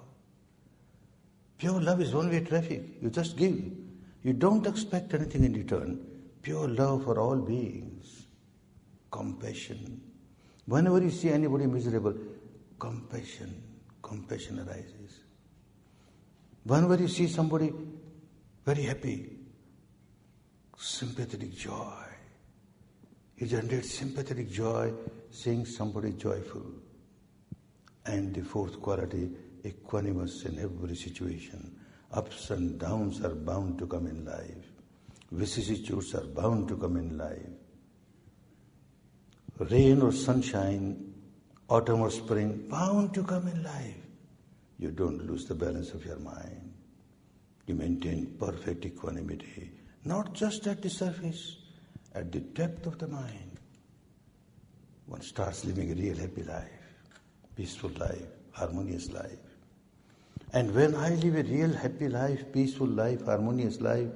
[1.58, 2.84] Pure love is one way traffic.
[3.02, 3.62] You just give.
[4.24, 6.00] You don't expect anything in return.
[6.42, 8.26] Pure love for all beings.
[9.12, 10.02] Compassion.
[10.66, 12.16] Whenever you see anybody miserable,
[12.80, 13.62] compassion,
[14.14, 15.20] compassion arises.
[16.64, 17.74] Whenever you see somebody
[18.66, 19.30] very happy,
[20.78, 22.04] sympathetic joy.
[23.38, 24.94] You generate sympathetic joy
[25.32, 26.66] seeing somebody joyful.
[28.06, 29.32] And the fourth quality,
[29.66, 31.76] equanimous in every situation.
[32.12, 34.68] Ups and downs are bound to come in life.
[35.32, 37.54] Vicissitudes are bound to come in life.
[39.72, 41.14] Rain or sunshine,
[41.68, 44.03] autumn or spring, bound to come in life.
[44.84, 46.74] You don't lose the balance of your mind.
[47.68, 49.72] You maintain perfect equanimity,
[50.04, 51.56] not just at the surface,
[52.14, 53.62] at the depth of the mind.
[55.06, 56.68] One starts living a real happy life,
[57.56, 59.40] peaceful life, harmonious life.
[60.52, 64.12] And when I live a real happy life, peaceful life, harmonious life,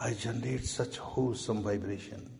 [0.00, 2.30] I generate such wholesome vibration.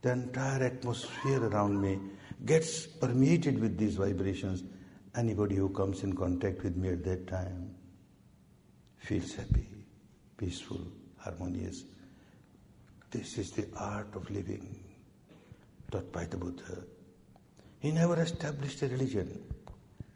[0.00, 1.98] The entire atmosphere around me
[2.46, 4.64] gets permeated with these vibrations.
[5.16, 7.74] Anybody who comes in contact with me at that time
[8.98, 9.66] feels happy,
[10.36, 10.80] peaceful,
[11.18, 11.84] harmonious.
[13.10, 14.84] This is the art of living
[15.90, 16.84] taught by the Buddha.
[17.80, 19.42] He never established a religion.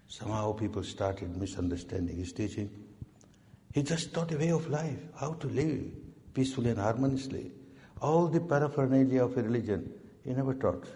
[0.06, 2.70] Somehow people started misunderstanding his teaching.
[3.72, 5.90] He just taught a way of life, how to live
[6.34, 7.50] peacefully and harmoniously.
[8.00, 9.92] All the paraphernalia of a religion,
[10.22, 10.86] he never taught.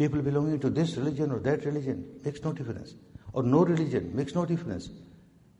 [0.00, 2.94] People belonging to this religion or that religion makes no difference.
[3.34, 4.88] Or no religion makes no difference.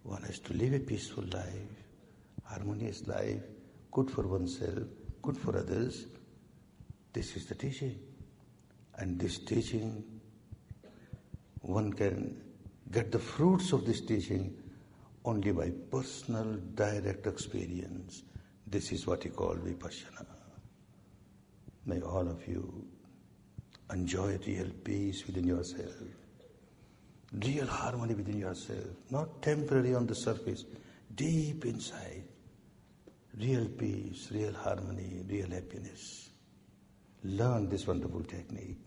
[0.02, 1.74] One has to live a peaceful life,
[2.44, 3.42] harmonious life,
[3.92, 4.84] good for oneself,
[5.20, 6.06] good for others.
[7.12, 7.98] This is the teaching.
[8.96, 10.02] And this teaching,
[11.60, 12.40] one can
[12.90, 14.56] get the fruits of this teaching
[15.26, 18.22] only by personal direct experience.
[18.66, 20.24] This is what he called vipassana.
[21.84, 22.86] May all of you
[23.92, 25.94] enjoy real peace within yourself,
[27.32, 30.64] real harmony within yourself, not temporary on the surface,
[31.14, 32.24] deep inside.
[33.38, 36.30] Real peace, real harmony, real happiness.
[37.22, 38.78] Learn this wonderful technique,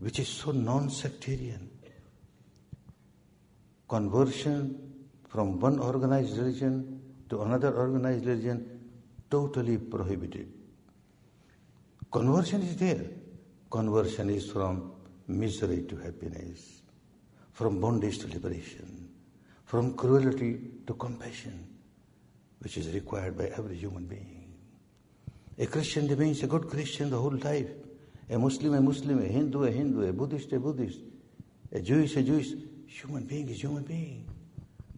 [0.00, 1.70] which is so non sectarian.
[3.88, 8.80] Conversion from one organized religion to another organized religion
[9.30, 10.52] totally prohibited.
[12.10, 13.04] Conversion is there.
[13.74, 14.92] Conversion is from
[15.26, 16.82] misery to happiness,
[17.50, 19.08] from bondage to liberation,
[19.64, 21.66] from cruelty to compassion,
[22.60, 24.54] which is required by every human being.
[25.58, 27.66] A Christian remains a good Christian the whole life.
[28.30, 31.00] A Muslim, a Muslim, a Hindu, a Hindu, a Buddhist, a Buddhist,
[31.72, 32.52] a Jewish, a Jewish.
[32.86, 34.30] Human being is human being.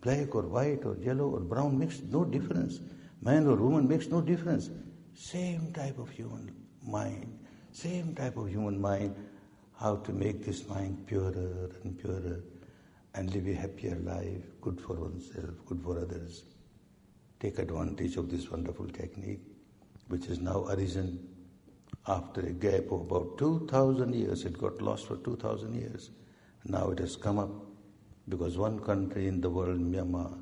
[0.02, 2.80] Black or white or yellow or brown makes no difference.
[3.22, 4.68] Man or woman makes no difference.
[5.14, 7.45] Same type of human mind.
[7.76, 9.14] Same type of human mind,
[9.78, 12.40] how to make this mind purer and purer
[13.12, 16.44] and live a happier life, good for oneself, good for others.
[17.38, 19.42] Take advantage of this wonderful technique,
[20.08, 21.28] which has now arisen
[22.06, 24.46] after a gap of about 2000 years.
[24.46, 26.08] It got lost for 2000 years.
[26.64, 27.50] Now it has come up
[28.26, 30.32] because one country in the world, Myanmar,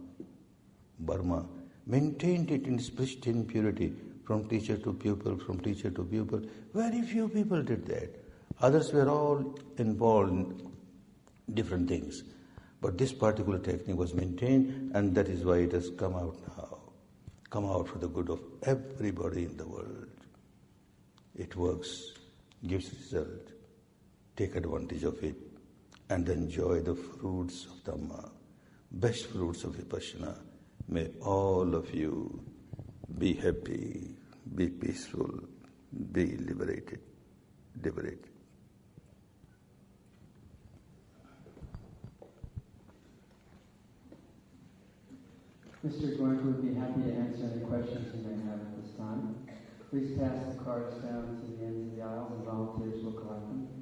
[1.00, 1.46] Burma,
[1.84, 3.92] maintained it in its pristine purity
[4.24, 6.42] from teacher to pupil, from teacher to pupil.
[6.72, 8.24] Very few people did that.
[8.60, 10.72] Others were all involved in
[11.52, 12.22] different things.
[12.80, 16.78] But this particular technique was maintained, and that is why it has come out now.
[17.50, 20.08] Come out for the good of everybody in the world.
[21.34, 22.12] It works,
[22.66, 23.52] gives result.
[24.36, 25.36] Take advantage of it,
[26.10, 28.30] and enjoy the fruits of Dhamma,
[28.90, 30.36] best fruits of Vipassana.
[30.88, 32.44] May all of you
[33.18, 34.13] be happy,
[34.52, 35.30] be peaceful,
[36.12, 37.00] be liberated,
[37.82, 38.28] liberated.
[45.86, 46.16] Mr.
[46.16, 49.36] Goenka would be happy to answer any questions you may have at this time.
[49.90, 53.46] Please pass the cards down to the ends of the aisles and volunteers will collect
[53.48, 53.73] them.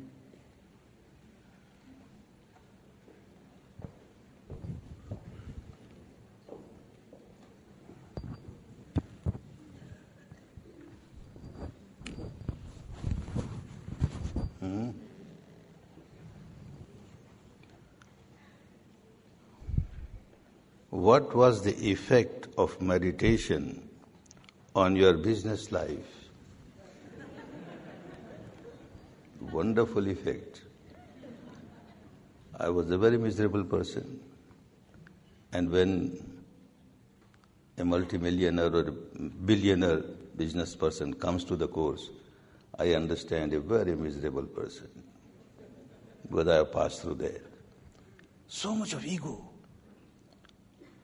[20.91, 23.89] What was the effect of meditation
[24.77, 26.29] on your business life?
[29.41, 30.62] Wonderful effect.
[32.59, 34.20] I was a very miserable person.
[35.53, 36.43] And when
[37.79, 40.03] a multimillionaire or a billionaire
[40.37, 42.11] business person comes to the course,
[42.79, 44.89] I understand a very miserable person.
[46.29, 47.43] Because I have passed through there.
[48.47, 49.53] So much of ego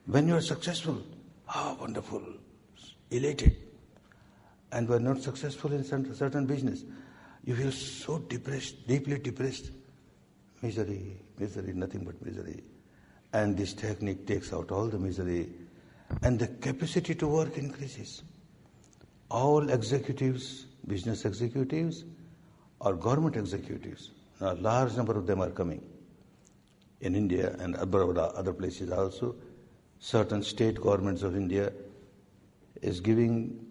[0.09, 1.03] when you are successful,
[1.49, 2.23] ah, oh, wonderful,
[3.11, 3.55] elated.
[4.73, 6.83] And when not successful in some certain business,
[7.45, 9.71] you feel so depressed, deeply depressed.
[10.62, 12.62] Misery, misery, nothing but misery.
[13.35, 15.51] And this technique takes out all the misery
[16.23, 18.23] and the capacity to work increases.
[19.31, 22.05] All executives, business executives,
[22.80, 24.11] or government executives,
[24.41, 25.82] a large number of them are coming
[27.01, 29.34] in India and abroad, uh, other places also
[29.99, 31.72] certain state governments of India
[32.82, 33.66] is giving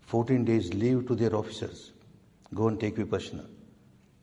[0.00, 1.92] 14 days leave to their officers.
[2.54, 3.46] Go and take Vipassana.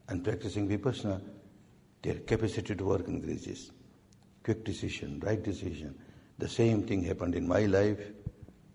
[0.08, 1.22] And practicing Vipassana,
[2.02, 3.72] their capacity to work increases.
[4.44, 5.96] Quick decision, right decision.
[6.38, 8.00] The same thing happened in my life.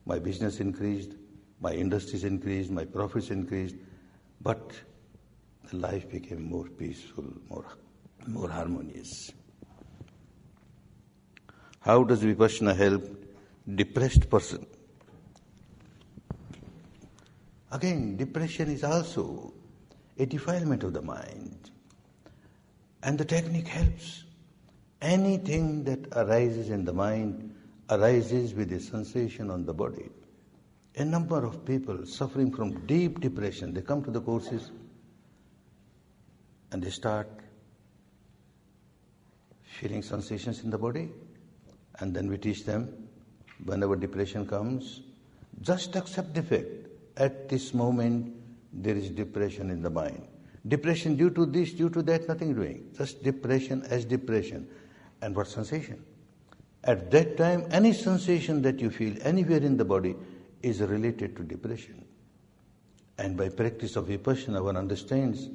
[0.06, 1.14] My business increased,
[1.60, 3.76] my industries increased, my profits increased,
[4.40, 4.72] but
[5.70, 7.66] the life became more peaceful, more,
[8.26, 9.30] more harmonious.
[11.80, 13.04] How does Vipassana help
[13.74, 14.66] depressed person?
[17.72, 19.52] Again, depression is also
[20.18, 21.70] a defilement of the mind.
[23.02, 24.24] And the technique helps.
[25.00, 27.54] Anything that arises in the mind
[27.88, 30.10] arises with a sensation on the body.
[31.00, 34.70] A number of people suffering from deep depression, they come to the courses
[36.72, 37.26] and they start
[39.62, 41.08] feeling sensations in the body
[42.00, 42.92] and then we teach them
[43.64, 45.00] whenever depression comes,
[45.62, 46.66] just accept the fact.
[47.16, 48.34] At this moment,
[48.70, 50.28] there is depression in the mind.
[50.68, 52.90] Depression due to this, due to that, nothing doing.
[52.98, 54.68] Just depression as depression.
[55.22, 56.04] And what sensation?
[56.84, 60.14] At that time, any sensation that you feel anywhere in the body
[60.62, 62.04] is related to depression.
[63.18, 65.48] And by practice of vipassana, one understands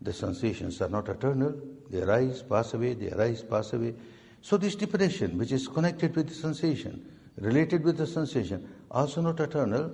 [0.00, 1.54] the sensations are not eternal.
[1.90, 3.94] They arise, pass away, they arise, pass away.
[4.42, 9.40] So this depression, which is connected with the sensation, related with the sensation, also not
[9.40, 9.90] eternal,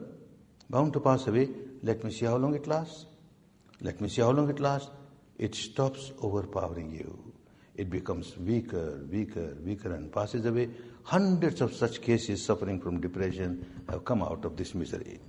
[0.69, 1.49] bound to pass away,
[1.83, 3.07] let me see how long it lasts.
[3.81, 4.91] Let me see how long it lasts.
[5.39, 7.33] It stops overpowering you.
[7.77, 10.69] It becomes weaker, weaker, weaker, and passes away.
[11.03, 15.21] Hundreds of such cases suffering from depression have come out of this misery.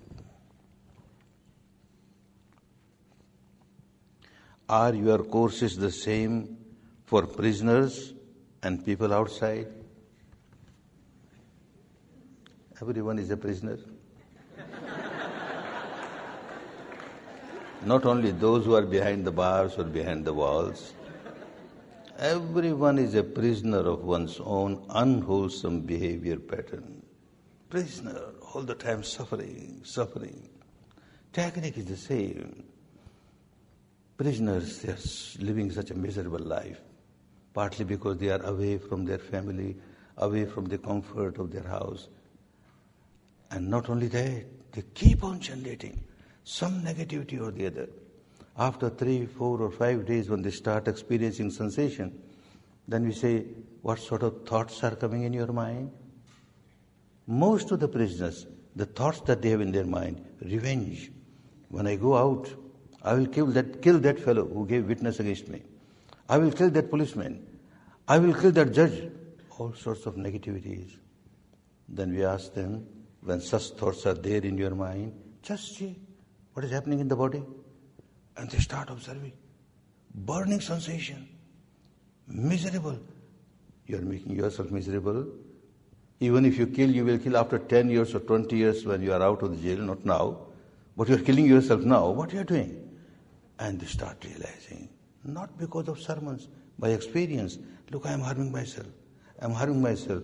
[4.68, 6.58] Are your courses the same
[7.12, 8.14] for prisoners
[8.64, 9.68] and people outside.
[12.82, 13.78] Everyone is a prisoner.
[17.86, 20.94] Not only those who are behind the bars or behind the walls,
[22.22, 27.02] everyone is a prisoner of one's own unwholesome behavior pattern.
[27.68, 28.22] Prisoner,
[28.54, 30.48] all the time suffering, suffering.
[31.34, 32.64] Technique is the same.
[34.18, 36.80] Prisoners, they are living such a miserable life,
[37.56, 39.76] partly because they are away from their family,
[40.18, 42.08] away from the comfort of their house.
[43.50, 46.04] And not only that, they keep on generating
[46.44, 47.90] some negativity or the other.
[48.58, 52.22] After three, four, or five days, when they start experiencing sensation,
[52.88, 53.46] then we say,
[53.82, 55.92] What sort of thoughts are coming in your mind?
[57.28, 61.12] Most of the prisoners, the thoughts that they have in their mind, revenge.
[61.70, 62.54] When I go out,
[63.04, 65.64] I will kill that, kill that fellow who gave witness against me.
[66.28, 67.46] I will kill that policeman.
[68.08, 69.10] I will kill that judge.
[69.58, 70.98] All sorts of negativities.
[71.88, 72.86] Then we ask them,
[73.22, 76.00] when such thoughts are there in your mind, just see
[76.54, 77.44] what is happening in the body.
[78.38, 79.34] And they start observing.
[80.14, 81.28] Burning sensation.
[82.28, 83.00] Miserable.
[83.88, 85.28] You are making yourself miserable.
[86.20, 89.12] Even if you kill, you will kill after 10 years or 20 years when you
[89.12, 90.38] are out of the jail, not now.
[90.96, 92.10] But you are killing yourself now.
[92.10, 92.90] What you are doing?
[93.60, 94.90] And they start realizing,
[95.24, 97.58] not because of sermons, by experience.
[97.92, 98.88] Look, I am harming myself.
[99.42, 100.24] I am harming myself.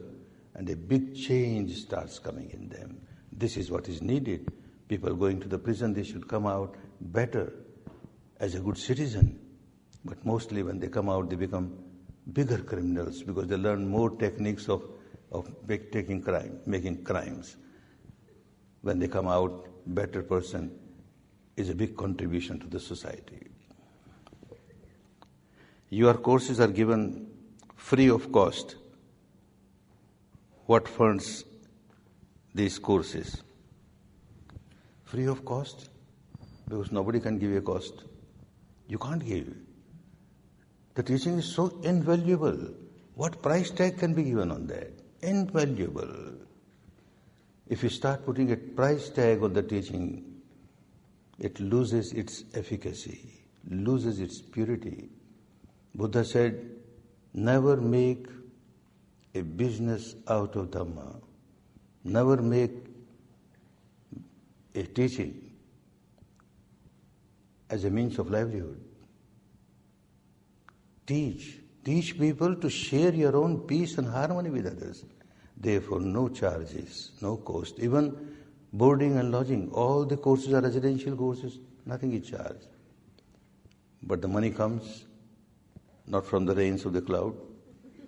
[0.53, 3.01] And a big change starts coming in them.
[3.31, 4.51] This is what is needed.
[4.87, 7.53] People going to the prison, they should come out better
[8.39, 9.39] as a good citizen.
[10.05, 11.77] But mostly when they come out, they become
[12.33, 14.83] bigger criminals because they learn more techniques of,
[15.31, 17.57] of taking crime, making crimes.
[18.81, 20.71] When they come out, better person
[21.55, 23.47] is a big contribution to the society.
[25.89, 27.27] Your courses are given
[27.75, 28.75] free of cost.
[30.65, 31.45] What funds
[32.53, 33.41] these courses?
[35.05, 35.89] Free of cost?
[36.67, 38.03] Because nobody can give a cost.
[38.87, 39.53] You can't give.
[40.95, 42.73] The teaching is so invaluable.
[43.15, 44.91] What price tag can be given on that?
[45.21, 46.33] Invaluable.
[47.67, 50.41] If you start putting a price tag on the teaching,
[51.37, 55.09] it loses its efficacy, loses its purity.
[55.93, 56.69] Buddha said,
[57.33, 58.27] never make
[59.35, 61.21] a business out of Dhamma.
[62.03, 62.71] Never make
[64.73, 65.46] a teaching
[67.69, 68.79] as a means of livelihood.
[71.05, 71.59] Teach.
[71.83, 75.05] Teach people to share your own peace and harmony with others.
[75.55, 77.79] Therefore, no charges, no cost.
[77.79, 78.35] Even
[78.73, 82.67] boarding and lodging, all the courses are residential courses, nothing is charged.
[84.03, 85.05] But the money comes
[86.05, 87.35] not from the rains of the cloud.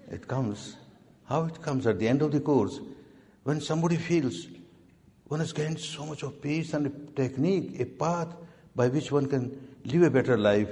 [0.10, 0.76] It comes.
[1.26, 2.80] How it comes at the end of the course,
[3.43, 4.47] when somebody feels
[5.28, 8.36] one has gained so much of peace and a technique, a path
[8.80, 9.43] by which one can
[9.84, 10.69] live a better life,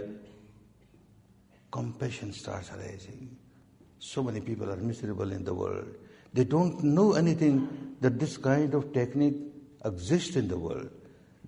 [1.69, 3.35] compassion starts arising.
[3.99, 5.89] So many people are miserable in the world.
[6.33, 9.35] They don't know anything that this kind of technique
[9.83, 10.89] exists in the world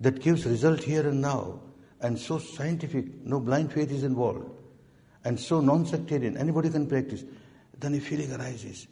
[0.02, 1.60] that gives result here and now
[2.02, 4.50] and so scientific, no blind faith is involved
[5.24, 7.24] and so non-sectarian, anybody can practice,
[7.78, 8.86] then a feeling arises.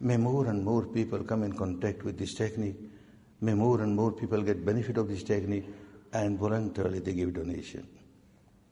[0.00, 2.76] May more and more people come in contact with this technique.
[3.40, 5.66] May more and more people get benefit of this technique
[6.12, 7.86] and voluntarily they give donation.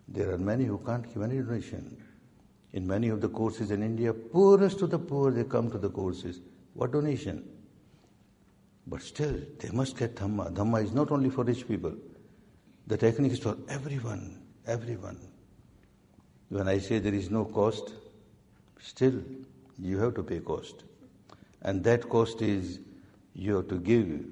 [0.09, 1.97] There are many who can't give any donation.
[2.73, 5.91] In many of the courses in India, poorest of the poor, they come to the
[5.91, 6.41] courses.
[6.75, 7.49] What donation?
[8.87, 10.53] But still, they must get Dhamma.
[10.53, 11.95] Dhamma is not only for rich people.
[12.87, 15.19] The technique is for everyone, everyone.
[16.51, 17.95] When I say there is no cost,
[18.81, 19.21] still
[19.79, 20.85] you have to pay cost.
[21.63, 22.79] And that cost is
[23.35, 24.25] you have to give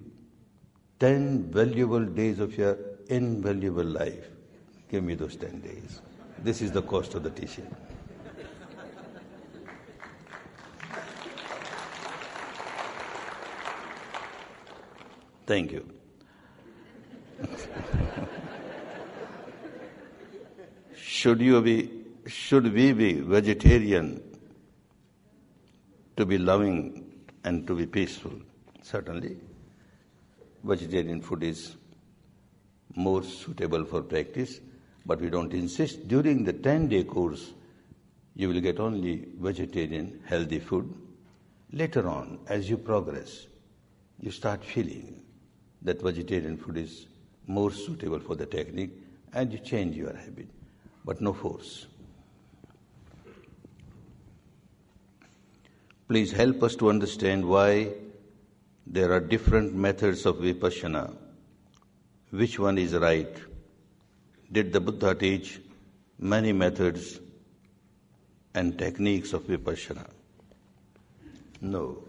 [1.01, 2.79] 10 valuable days of your
[3.09, 4.27] invaluable life.
[4.91, 6.01] Give me those 10 days.
[6.39, 7.67] This is the cost of the teaching.
[15.47, 15.87] Thank you.
[20.97, 21.91] should you be
[22.27, 24.23] should we be vegetarian
[26.17, 28.33] to be loving and to be peaceful?
[28.83, 29.37] Certainly.
[30.63, 31.77] Vegetarian food is
[32.95, 34.61] more suitable for practice,
[35.07, 36.09] but we don't insist.
[36.09, 37.53] During the 10 day course,
[38.35, 40.93] you will get only vegetarian, healthy food.
[41.73, 43.47] Later on, as you progress,
[44.21, 45.23] you start feeling
[45.83, 47.07] that vegetarian food is
[47.47, 48.93] more suitable for the technique
[49.33, 50.49] and you change your habit,
[51.05, 51.87] but no force.
[56.09, 57.89] Please help us to understand why
[58.87, 61.17] there are different methods of vipassana.
[62.41, 63.37] Which one is right?
[64.51, 65.61] Did the Buddha teach
[66.19, 67.21] many methods
[68.55, 70.07] and techniques of vipassana?
[71.61, 72.05] No.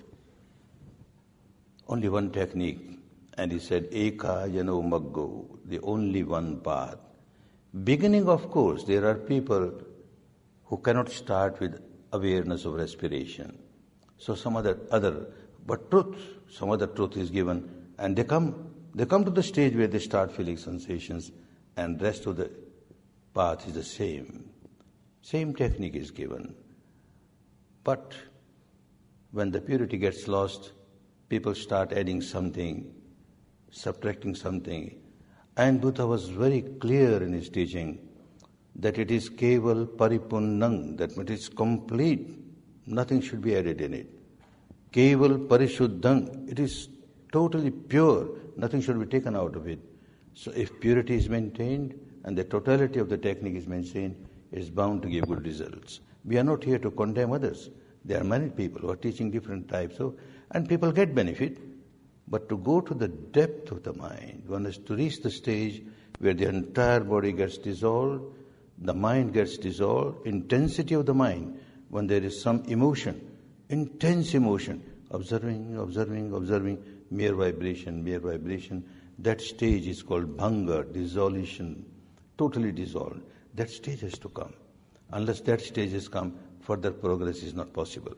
[1.87, 2.95] Only one technique
[3.37, 6.97] And he said, Eka Yano Maggo, the only one path.
[7.83, 9.73] Beginning, of course, there are people
[10.65, 11.81] who cannot start with
[12.13, 13.57] awareness of respiration.
[14.17, 15.27] So some other, other,
[15.65, 16.15] but truth,
[16.49, 17.69] some other truth is given,
[17.99, 21.31] and they come, they come to the stage where they start feeling sensations,
[21.75, 22.49] and rest of the
[23.33, 24.49] path is the same.
[25.21, 26.55] Same technique is given.
[27.83, 28.13] But
[29.31, 30.71] when the purity gets lost,
[31.27, 32.95] people start adding something,
[33.69, 34.95] subtracting something.
[35.57, 37.99] And Buddha was very clear in his teaching
[38.77, 42.29] that it is keval paripunnang, that it is complete,
[42.85, 44.09] nothing should be added in it.
[44.93, 46.87] Keval parishuddhang, it is
[47.35, 49.79] totally pure, nothing should be taken out of it.
[50.35, 54.15] So if purity is maintained and the totality of the technique is maintained,
[54.53, 55.99] it is bound to give good results.
[56.23, 57.69] We are not here to condemn others.
[58.05, 60.17] There are many people who are teaching different types of,
[60.51, 61.57] and people get benefit.
[62.27, 65.83] But to go to the depth of the mind, one has to reach the stage
[66.19, 68.33] where the entire body gets dissolved,
[68.77, 71.59] the mind gets dissolved, intensity of the mind,
[71.89, 73.19] when there is some emotion,
[73.69, 74.81] intense emotion,
[75.11, 78.83] observing, observing, observing, mere vibration, mere vibration,
[79.19, 81.85] that stage is called bhanga, dissolution,
[82.37, 83.21] totally dissolved.
[83.55, 84.53] That stage has to come.
[85.11, 88.15] Unless that stage has come, further progress is not possible.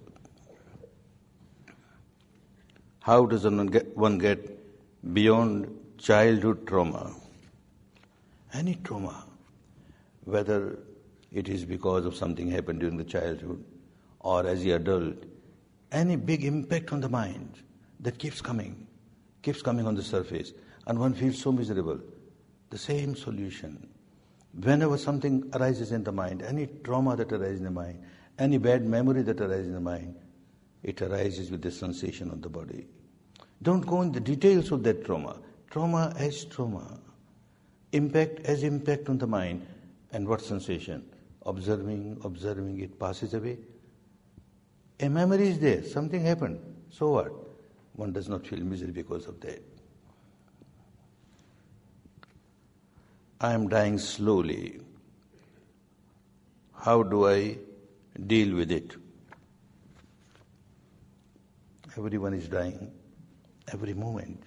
[2.99, 5.67] How does one get, one get beyond
[5.97, 7.13] childhood trauma?
[8.53, 9.25] Any trauma,
[10.23, 10.79] whether
[11.31, 13.63] it is because of something happened during the childhood
[14.19, 15.15] or as the adult,
[15.91, 17.61] any big impact on the mind
[17.99, 18.87] that keeps coming,
[19.41, 20.53] keeps coming on the surface,
[20.85, 21.99] and one feels so miserable.
[22.69, 23.87] The same solution.
[24.53, 28.03] Whenever something arises in the mind, any trauma that arises in the mind,
[28.39, 30.15] any bad memory that arises in the mind,
[30.83, 32.87] it arises with the sensation of the body.
[33.61, 35.39] Don't go in the details of that trauma.
[35.69, 36.99] Trauma as trauma.
[37.91, 39.65] Impact as impact on the mind.
[40.11, 41.03] And what sensation?
[41.45, 43.57] Observing, observing, it passes away.
[44.99, 46.59] A memory is there, something happened.
[46.89, 47.46] So what?
[47.97, 49.61] One does not feel misery because of that.
[53.41, 54.79] I am dying slowly.
[56.73, 57.57] How do I
[58.27, 58.95] deal with it?
[61.97, 62.91] Everyone is dying.
[63.73, 64.43] Every moment.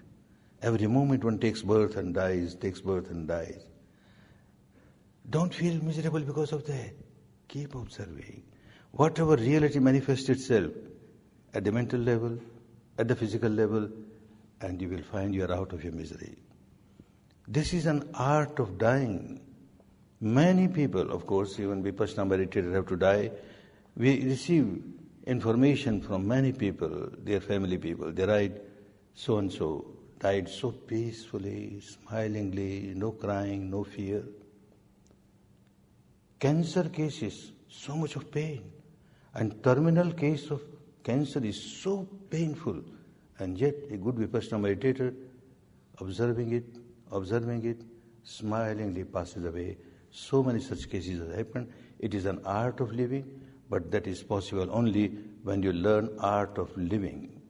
[0.62, 3.66] Every moment one takes birth and dies, takes birth and dies.
[5.28, 6.92] Don't feel miserable because of that.
[7.48, 8.44] Keep observing.
[8.92, 10.72] Whatever reality manifests itself
[11.52, 12.38] at the mental level,
[12.98, 13.88] at the physical level,
[14.60, 16.36] and you will find you are out of your misery.
[17.48, 19.40] This is an art of dying.
[20.20, 23.30] Many people, of course, even Vipassana meditators have to die.
[23.96, 24.82] We receive
[25.26, 28.12] information from many people, their family people.
[28.12, 28.60] They write,
[29.14, 34.22] so and so died so peacefully, smilingly, no crying, no fear.
[36.38, 38.70] Cancer cases, so much of pain.
[39.34, 40.62] And terminal case of
[41.02, 42.82] cancer is so painful.
[43.38, 45.14] And yet, a good Vipassana meditator,
[45.98, 46.64] observing it,
[47.10, 47.80] observing it,
[48.22, 49.78] smilingly passes away.
[50.10, 51.72] So many such cases have happened.
[51.98, 55.08] It is an art of living, but that is possible only
[55.42, 57.40] when you learn art of living.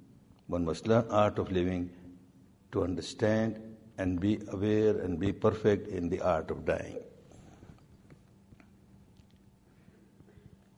[0.47, 1.91] One must learn art of living
[2.73, 3.61] to understand
[3.99, 6.99] and be aware and be perfect in the art of dying.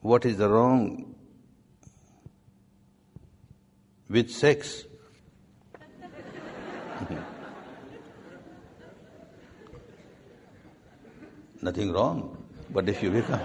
[0.01, 1.12] What is the wrong
[4.13, 4.85] with sex?
[11.63, 12.37] Nothing wrong.
[12.71, 13.41] But if you become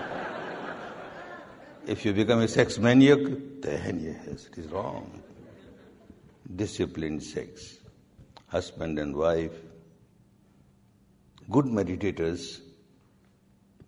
[1.88, 3.20] if you become a sex maniac,
[3.61, 5.24] then yes, it is wrong.
[6.55, 7.78] Disciplined sex,
[8.47, 9.53] husband and wife,
[11.49, 12.59] good meditators,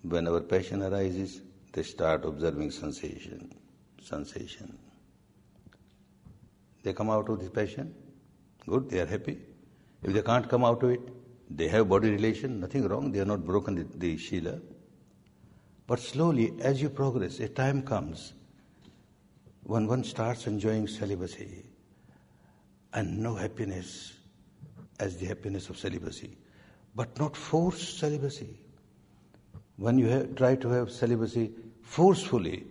[0.04, 1.42] whenever passion arises,
[1.74, 3.54] they start observing sensation,
[4.02, 4.78] sensation.
[6.90, 7.94] They come out of this passion,
[8.68, 9.38] good, they are happy.
[10.02, 11.02] If they can't come out of it,
[11.48, 14.60] they have body relation, nothing wrong, they are not broken the, the Shila.
[15.86, 18.34] But slowly, as you progress, a time comes
[19.62, 21.68] when one starts enjoying celibacy
[22.94, 24.14] and no happiness
[25.00, 26.40] as the happiness of celibacy,
[26.96, 28.58] but not forced celibacy.
[29.78, 31.52] When you have, try to have celibacy
[31.84, 32.66] forcefully,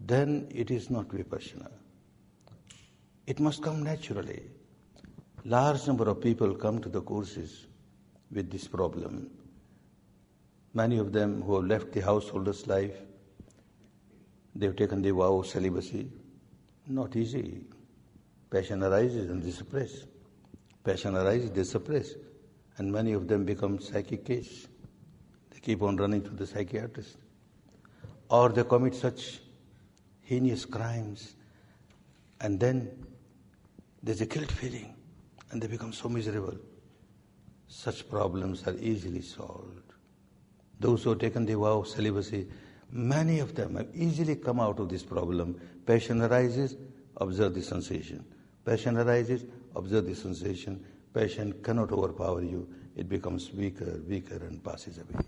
[0.00, 1.70] then it is not vipassana.
[3.30, 4.42] It must come naturally.
[5.44, 7.68] Large number of people come to the courses
[8.32, 9.30] with this problem.
[10.74, 12.96] Many of them who have left the householder's life,
[14.56, 16.10] they've taken the vow of celibacy.
[16.88, 17.60] Not easy.
[18.50, 20.06] Passion arises and they suppress.
[20.82, 22.14] Passion arises, they suppress.
[22.78, 24.24] And many of them become psychic.
[24.24, 27.16] They keep on running to the psychiatrist.
[28.28, 29.38] Or they commit such
[30.22, 31.36] heinous crimes.
[32.40, 33.06] And then
[34.02, 34.94] there's a guilt feeling.
[35.50, 36.56] And they become so miserable.
[37.66, 39.92] Such problems are easily solved.
[40.78, 42.48] Those who have taken the vow of celibacy,
[42.90, 45.60] many of them have easily come out of this problem.
[45.84, 46.76] Passion arises,
[47.16, 48.24] observe the sensation.
[48.64, 49.44] Passion arises,
[49.74, 50.84] observe the sensation.
[51.12, 52.68] Passion cannot overpower you.
[52.96, 55.24] It becomes weaker, weaker, and passes away.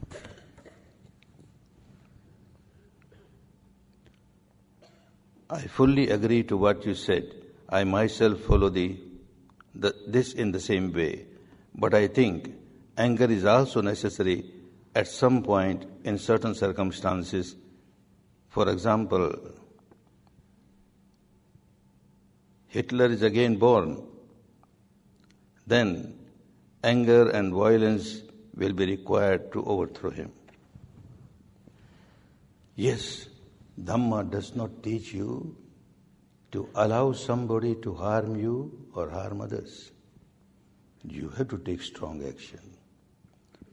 [5.50, 7.41] I fully agree to what you said.
[7.72, 8.98] I myself follow the,
[9.74, 11.24] the, this in the same way.
[11.74, 12.54] But I think
[12.98, 14.52] anger is also necessary
[14.94, 17.56] at some point in certain circumstances.
[18.50, 19.34] For example,
[22.68, 24.02] Hitler is again born.
[25.66, 26.18] Then
[26.84, 28.20] anger and violence
[28.54, 30.30] will be required to overthrow him.
[32.76, 33.28] Yes,
[33.80, 35.56] Dhamma does not teach you
[36.52, 39.92] to allow somebody to harm you or harm others
[41.04, 42.60] you have to take strong action.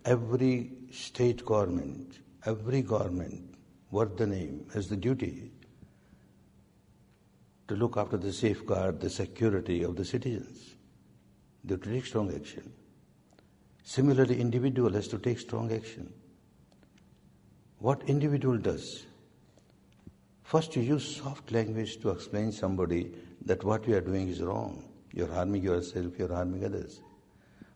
[0.06, 3.56] Every state government, every government,
[3.92, 5.52] worth the name, has the duty
[7.68, 10.76] to look after the safeguard, the security of the citizens.
[11.64, 12.74] They have to take strong action.
[13.84, 16.12] Similarly, individual has to take strong action.
[17.78, 19.06] What individual does?
[20.50, 23.14] First, you use soft language to explain somebody
[23.46, 24.84] that what you are doing is wrong.
[25.14, 27.02] You're harming yourself, you're harming others.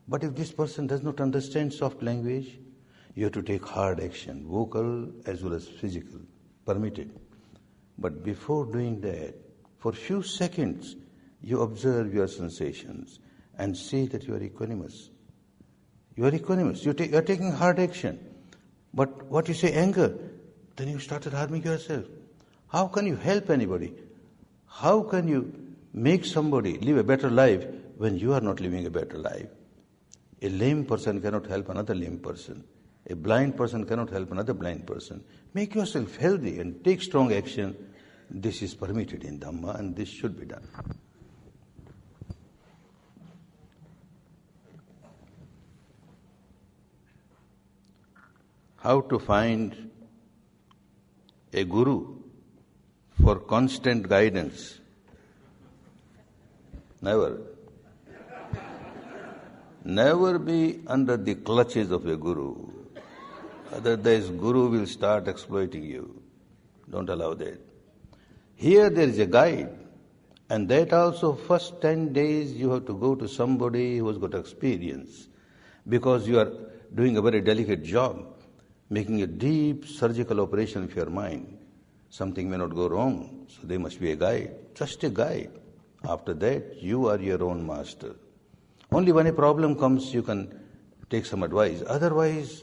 [0.08, 2.58] But if this person does not understand soft language,
[3.14, 6.18] you have to take hard action, vocal as well as physical,
[6.66, 7.16] permitted.
[7.96, 9.36] But before doing that,
[9.78, 10.96] for few seconds,
[11.42, 13.20] you observe your sensations
[13.56, 15.10] and see that you are equanimous.
[16.16, 16.84] You are equanimous.
[16.84, 18.18] You, ta- you are taking hard action.
[18.92, 20.18] But what you say, anger,
[20.74, 22.06] then you started harming yourself.
[22.74, 23.92] How can you help anybody?
[24.66, 27.64] How can you make somebody live a better life
[27.98, 29.46] when you are not living a better life?
[30.42, 32.64] A lame person cannot help another lame person.
[33.08, 35.22] A blind person cannot help another blind person.
[35.52, 37.76] Make yourself healthy and take strong action.
[38.28, 40.66] This is permitted in Dhamma and this should be done.
[48.78, 49.92] How to find
[51.52, 52.23] a guru
[53.22, 54.78] for constant guidance?
[57.00, 57.40] Never.
[59.84, 62.54] Never be under the clutches of a guru.
[63.72, 66.22] Otherwise, guru will start exploiting you.
[66.90, 67.60] Don't allow that.
[68.54, 69.70] Here there is a guide,
[70.48, 74.34] and that also first 10 days you have to go to somebody who has got
[74.34, 75.28] experience
[75.88, 76.52] because you are
[76.94, 78.24] doing a very delicate job,
[78.88, 81.58] making a deep surgical operation of your mind.
[82.14, 84.54] Something may not go wrong, so there must be a guide.
[84.76, 85.50] Just a guide.
[86.04, 88.14] After that, you are your own master.
[88.92, 90.60] Only when a problem comes, you can
[91.10, 91.82] take some advice.
[91.84, 92.62] Otherwise,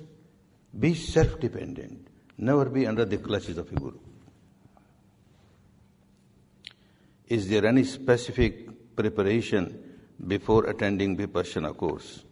[0.79, 2.07] be self dependent.
[2.37, 3.99] Never be under the clutches of a guru.
[7.27, 12.23] Is there any specific preparation before attending Vipassana course?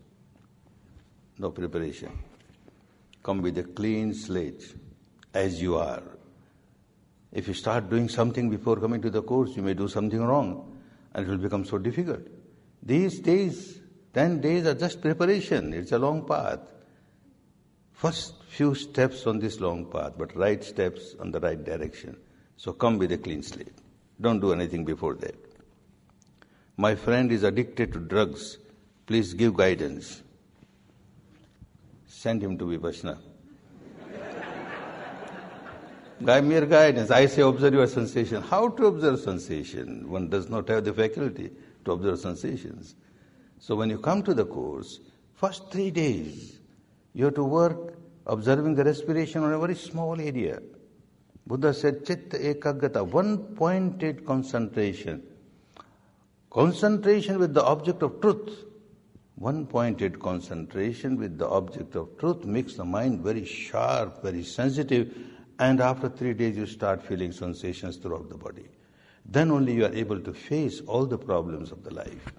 [1.38, 2.17] No preparation.
[3.22, 4.74] Come with a clean slate
[5.34, 6.18] as you are.
[7.32, 10.78] If you start doing something before coming to the course, you may do something wrong
[11.14, 12.22] and it will become so difficult.
[12.82, 13.80] These days,
[14.14, 15.74] Ten days are just preparation.
[15.74, 16.60] It's a long path.
[17.92, 22.18] First few steps on this long path, but right steps on the right direction.
[22.58, 23.78] So come with a clean slate.
[24.20, 25.36] Don't do anything before that.
[26.78, 28.58] My friend is addicted to drugs.
[29.06, 30.24] Please give guidance.
[32.08, 33.18] Send him to Vipassana.
[36.22, 37.11] Mere guidance.
[37.11, 38.41] I say observe your sensation.
[38.41, 40.09] How to observe sensation?
[40.09, 41.51] One does not have the faculty
[41.86, 42.95] to observe sensations.
[43.59, 44.99] So when you come to the course,
[45.34, 46.59] first three days,
[47.13, 47.95] you have to work
[48.28, 50.61] observing the respiration on a very small area.
[51.47, 55.24] Buddha said, Chitta Ekagata, one pointed concentration.
[56.49, 58.65] Concentration with the object of truth.
[59.36, 65.15] One pointed concentration with the object of truth makes the mind very sharp, very sensitive,
[65.60, 68.66] and after three days you start feeling sensations throughout the body.
[69.26, 72.34] Then only you are able to face all the problems of the life.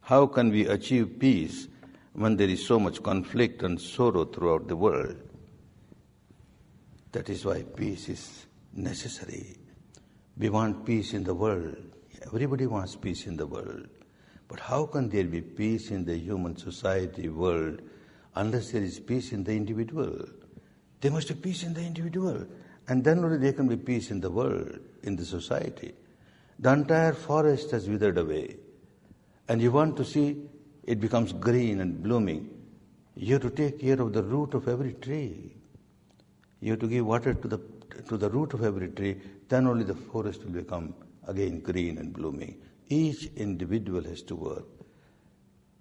[0.00, 1.68] How can we achieve peace
[2.14, 5.16] when there is so much conflict and sorrow throughout the world?
[7.12, 9.56] That is why peace is necessary.
[10.38, 11.76] We want peace in the world,
[12.26, 13.86] Everybody wants peace in the world.
[14.48, 17.82] But how can there be peace in the human society world
[18.36, 20.26] unless there is peace in the individual?
[21.00, 22.46] There must be peace in the individual.
[22.88, 25.94] And then only there can be peace in the world, in the society.
[26.58, 28.56] The entire forest has withered away.
[29.48, 30.48] And you want to see
[30.84, 32.50] it becomes green and blooming.
[33.16, 35.56] You have to take care of the root of every tree.
[36.60, 37.58] You have to give water to the,
[38.08, 40.94] to the root of every tree, then only the forest will become
[41.26, 42.60] again green and blooming.
[42.88, 44.66] Each individual has to work.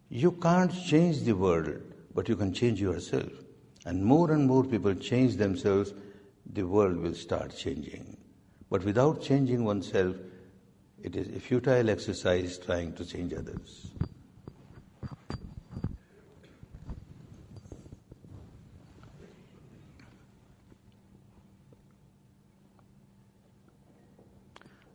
[0.10, 1.82] You can't change the world,
[2.16, 3.30] but you can change yourself.
[3.86, 5.94] And more and more people change themselves,
[6.52, 8.18] the world will start changing.
[8.70, 10.16] But without changing oneself,
[11.04, 13.92] it is a futile exercise trying to change others.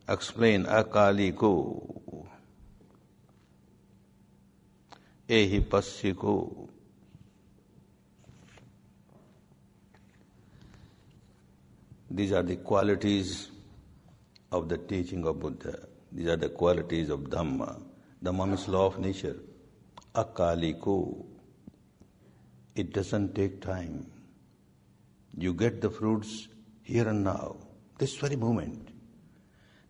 [0.08, 2.26] Explain Akaliko.
[5.28, 6.69] Ehi Passi ko.
[12.10, 13.50] These are the qualities
[14.50, 15.86] of the teaching of Buddha.
[16.10, 17.80] These are the qualities of Dhamma.
[18.22, 19.36] Dhamma means law of nature.
[20.14, 21.24] Akaliko.
[22.74, 24.10] It doesn't take time.
[25.36, 26.48] You get the fruits
[26.82, 27.56] here and now,
[27.98, 28.88] this very moment.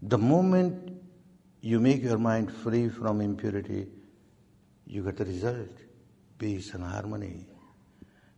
[0.03, 1.01] The moment
[1.63, 3.87] you make your mind free from impurity,
[4.87, 5.71] you get the result
[6.39, 7.47] peace and harmony.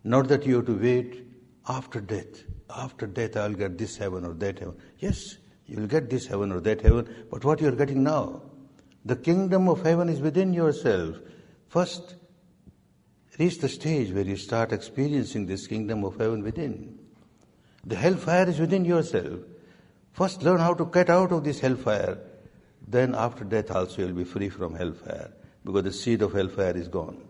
[0.04, 1.24] Not that you have to wait
[1.68, 2.44] after death.
[2.76, 4.76] After death, I'll get this heaven or that heaven.
[4.98, 8.42] Yes, you will get this heaven or that heaven, but what you are getting now?
[9.04, 11.16] The kingdom of heaven is within yourself.
[11.68, 12.16] First,
[13.38, 16.98] reach the stage where you start experiencing this kingdom of heaven within.
[17.84, 19.40] The hellfire is within yourself.
[20.12, 22.18] First, learn how to get out of this hellfire.
[22.86, 25.32] Then, after death, also, you'll be free from hellfire
[25.64, 27.22] because the seed of hellfire is gone.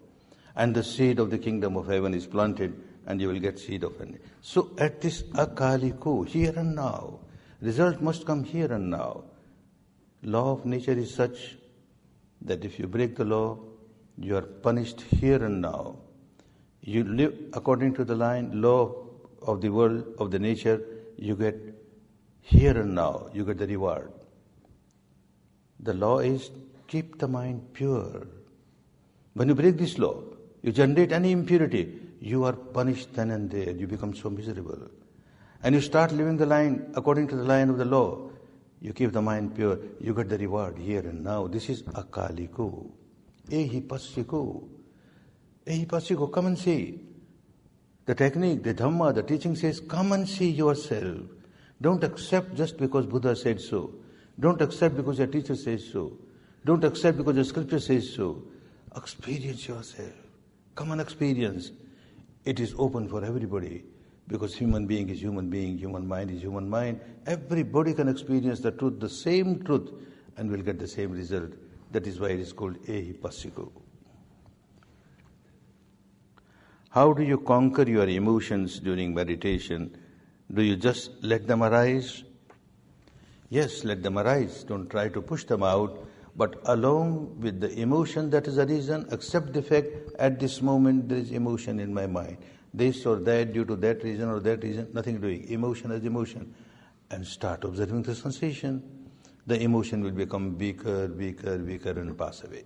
[0.55, 3.85] And the seed of the kingdom of heaven is planted, and you will get seed
[3.85, 4.19] of heaven.
[4.41, 7.19] So, at this akaliko, here and now,
[7.61, 9.25] result must come here and now.
[10.23, 11.57] Law of nature is such
[12.43, 13.59] that if you break the law,
[14.19, 15.97] you are punished here and now.
[16.81, 18.95] You live according to the line, law
[19.43, 20.81] of the world, of the nature,
[21.17, 21.57] you get
[22.41, 24.13] here and now, you get the reward.
[25.81, 26.51] The law is
[26.87, 28.27] keep the mind pure.
[29.35, 30.23] When you break this law,
[30.63, 33.73] you generate any impurity, you are punished then and there.
[33.73, 34.89] You become so miserable.
[35.65, 38.31] And you start living the line according to the line of the law.
[38.81, 41.49] You keep the mind pure, you get the reward here and now.
[41.49, 42.91] This is akaliko.
[43.49, 44.69] Ehipassiko.
[45.67, 47.01] Ehi pasiko, come and see.
[48.07, 51.19] The technique, the Dhamma, the teaching says, come and see yourself.
[51.81, 53.95] Don't accept just because Buddha said so.
[54.39, 56.13] Don't accept because your teacher says so.
[56.65, 58.43] Don't accept because the scripture says so.
[58.97, 60.13] Experience yourself.
[60.77, 61.73] Come and experience.
[62.45, 63.85] It is open for everybody
[64.27, 67.01] because human being is human being, human mind is human mind.
[67.27, 69.91] Everybody can experience the truth, the same truth,
[70.37, 71.51] and will get the same result.
[71.93, 73.71] That is why it is called Ehipassiko.
[76.91, 79.97] How do you conquer your emotions during meditation?
[80.53, 82.25] Do you just let them arise?
[83.49, 84.65] Yes, let them arise.
[84.65, 86.07] Don't try to push them out.
[86.35, 91.19] But along with the emotion that is arisen, accept the fact at this moment there
[91.19, 92.39] is emotion in my mind.
[92.73, 95.47] This or that, due to that reason or that reason, nothing doing.
[95.49, 96.55] Emotion as emotion.
[97.11, 98.83] And start observing the sensation.
[99.47, 102.65] The emotion will become weaker, weaker, weaker and pass away.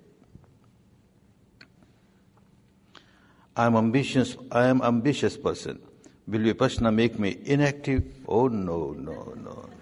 [3.56, 5.80] I am ambitious, I am ambitious person.
[6.28, 8.04] Will Vipassana make me inactive?
[8.28, 9.75] Oh no, no, no, no.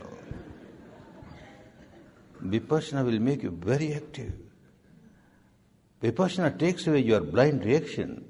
[2.44, 4.32] Vipassana will make you very active.
[6.02, 8.24] Vipassana takes away your blind reaction.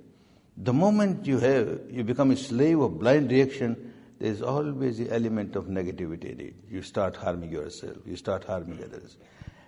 [0.57, 5.11] The moment you have you become a slave of blind reaction, there is always the
[5.11, 6.55] element of negativity in it.
[6.71, 9.17] You start harming yourself, you start harming others.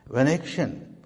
[0.07, 0.97] When action,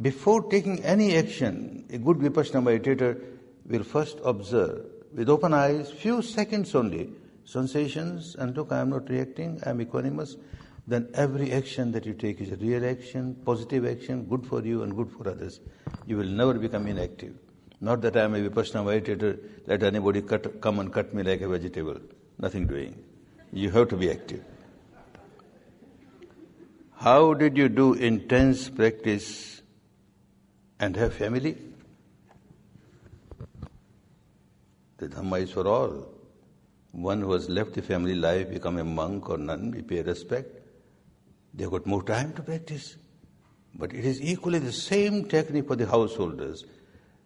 [0.00, 3.22] before taking any action, a good Vipassana meditator
[3.66, 7.10] will first observe with open eyes, few seconds only,
[7.44, 10.36] sensations, and look, I am not reacting, I am equanimous,
[10.88, 14.82] then every action that you take is a real action, positive action, good for you
[14.82, 15.60] and good for others.
[16.06, 17.34] You will never become inactive.
[17.82, 21.48] Not that I a Vipassana meditator, let anybody cut, come and cut me like a
[21.48, 22.00] vegetable.
[22.38, 23.04] Nothing doing.
[23.52, 24.42] You have to be active.
[26.96, 29.60] How did you do intense practice
[30.80, 31.58] and have family?
[34.96, 36.08] The Dhamma is for all.
[36.92, 40.57] One who has left the family life, become a monk or nun, we pay respect.
[41.54, 42.96] They've got more time to practice.
[43.74, 46.64] But it is equally the same technique for the householders.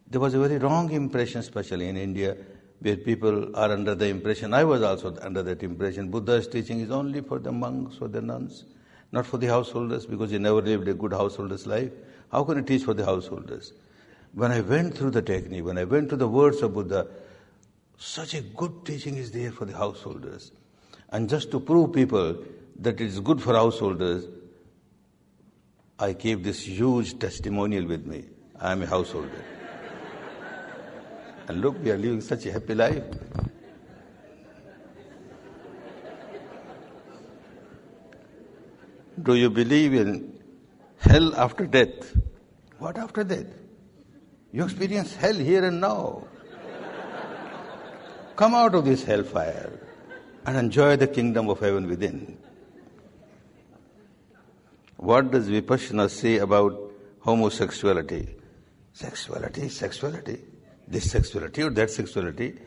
[0.09, 2.37] There was a very wrong impression, especially in India,
[2.81, 6.91] where people are under the impression, I was also under that impression, Buddha's teaching is
[6.91, 8.65] only for the monks or the nuns,
[9.13, 11.93] not for the householders, because he never lived a good householder's life.
[12.33, 13.73] How can he teach for the householders?
[14.35, 17.07] When I went through the technique, when I went to the words of Buddha,
[17.99, 20.51] such a good teaching is there for the householders.
[21.11, 22.43] And just to prove people
[22.83, 24.27] that it is good for householders,
[25.99, 28.25] I keep this huge testimonial with me.
[28.59, 29.45] I am a householder.
[31.49, 33.05] And look, we are living such a happy life.
[39.23, 40.43] Do you believe in
[40.99, 42.17] hell after death?
[42.79, 43.47] What after death?
[44.51, 46.25] You experience hell here and now.
[48.35, 49.79] Come out of this hellfire
[50.47, 52.39] and enjoy the kingdom of heaven within.
[55.11, 56.73] What does Vipassana say about
[57.21, 58.37] homosexuality?
[58.93, 60.39] Sexuality, sexuality
[60.93, 62.59] this sexuality or that sexuality,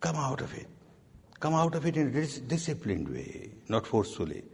[0.00, 0.68] come out of it.
[1.40, 4.44] Come out of it in a dis- disciplined way, not forcefully.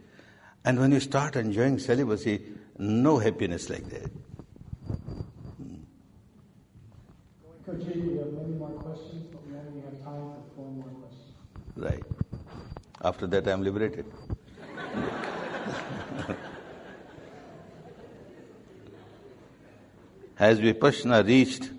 [0.65, 2.41] And when you start enjoying celibacy,
[2.77, 4.11] no happiness like that.
[7.65, 11.31] Coach we have many more questions, but we only have time for four more questions.
[11.77, 12.03] Right.
[13.01, 14.05] After that, I am liberated.
[20.35, 21.69] Has Vipassana reached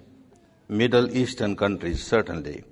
[0.68, 2.62] Middle Eastern countries, certainly.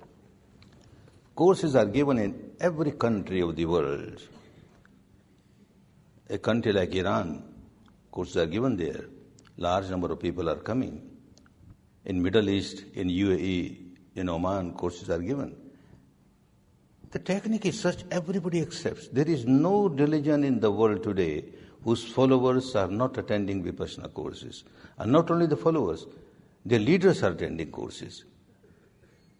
[1.35, 4.21] Courses are given in every country of the world.
[6.29, 7.43] A country like Iran,
[8.11, 9.05] courses are given there.
[9.57, 11.09] Large number of people are coming.
[12.05, 13.77] In Middle East, in UAE,
[14.15, 15.55] in Oman, courses are given.
[17.11, 19.09] The technique is such everybody accepts.
[19.09, 21.43] There is no religion in the world today
[21.83, 24.63] whose followers are not attending Vipassana courses.
[24.97, 26.05] And not only the followers,
[26.65, 28.23] their leaders are attending courses.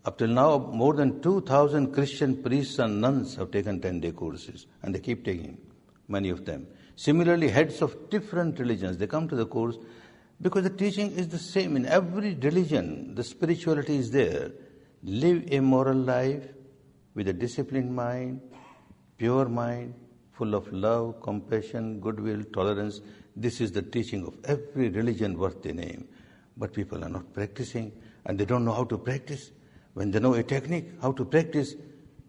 [0.05, 4.65] Up till now, more than 2,000 Christian priests and nuns have taken 10 day courses,
[4.81, 5.57] and they keep taking,
[6.09, 6.67] many of them.
[6.97, 9.77] Similarly, heads of different religions, they come to the course
[10.41, 11.77] because the teaching is the same.
[11.77, 14.51] In every religion, the spirituality is there.
[15.03, 16.43] Live a moral life
[17.15, 18.41] with a disciplined mind,
[19.17, 19.93] pure mind,
[20.33, 23.01] full of love, compassion, goodwill, tolerance.
[23.35, 26.07] This is the teaching of every religion worth the name.
[26.57, 27.91] But people are not practicing
[28.25, 29.51] and they don't know how to practice.
[29.93, 31.75] When they know a technique, how to practice,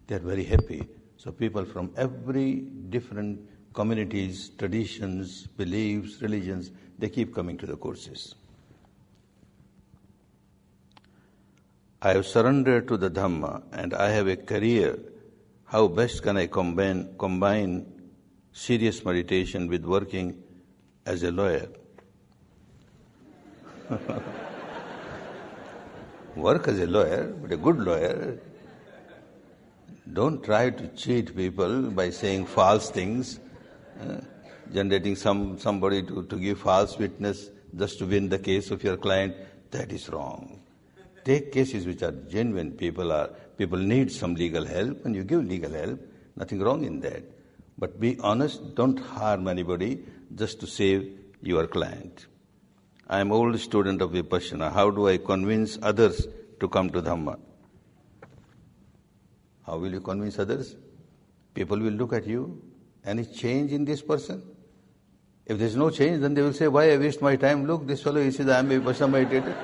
[0.07, 0.87] they are very happy.
[1.17, 2.57] So people from every
[2.91, 3.41] different
[3.73, 8.35] communities, traditions, beliefs, religions, they keep coming to the courses.
[12.03, 14.99] I have surrendered to the Dhamma and I have a career.
[15.65, 17.93] How best can I combine, combine
[18.55, 20.43] serious meditation with working
[21.05, 21.69] as a lawyer?
[26.37, 28.39] Work as a lawyer, but a good lawyer.
[30.11, 33.41] Don't try to cheat people by saying false things,
[34.01, 34.21] uh,
[34.73, 38.97] generating some somebody to, to give false witness just to win the case of your
[38.97, 39.35] client.
[39.73, 40.61] That is wrong.
[41.25, 42.73] Take cases which are genuine.
[42.73, 46.01] People are people need some legal help, and you give legal help.
[46.37, 47.34] Nothing wrong in that.
[47.79, 48.75] But be honest.
[48.75, 50.05] Don't harm anybody
[50.35, 52.27] just to save your client.
[53.09, 54.72] I am old student of Vipassana.
[54.72, 56.26] How do I convince others
[56.61, 57.38] to come to Dhamma?
[59.67, 60.76] How will you convince others?
[61.53, 62.63] People will look at you.
[63.05, 64.42] Any change in this person?
[65.46, 67.67] If there is no change, then they will say, Why I waste my time?
[67.67, 69.55] Look, this fellow, he says, I am a Vipassana meditator.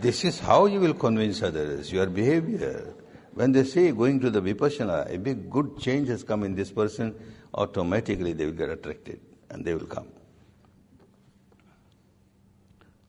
[0.00, 2.94] This is how you will convince others, your behavior.
[3.34, 6.70] When they say going to the Vipassana, a big good change has come in this
[6.70, 7.14] person,
[7.52, 9.20] automatically they will get attracted
[9.50, 10.06] and they will come.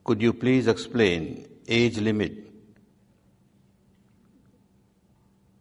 [0.03, 2.34] Could you please explain age limit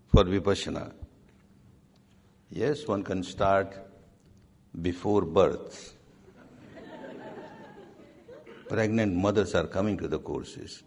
[0.06, 0.92] for Vipassana?
[2.50, 3.74] Yes, one can start
[4.80, 5.94] before birth.
[8.68, 10.82] Pregnant mothers are coming to the courses.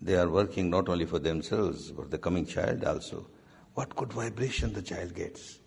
[0.00, 3.26] They are working not only for themselves, but the coming child also.
[3.74, 5.58] What good vibration the child gets?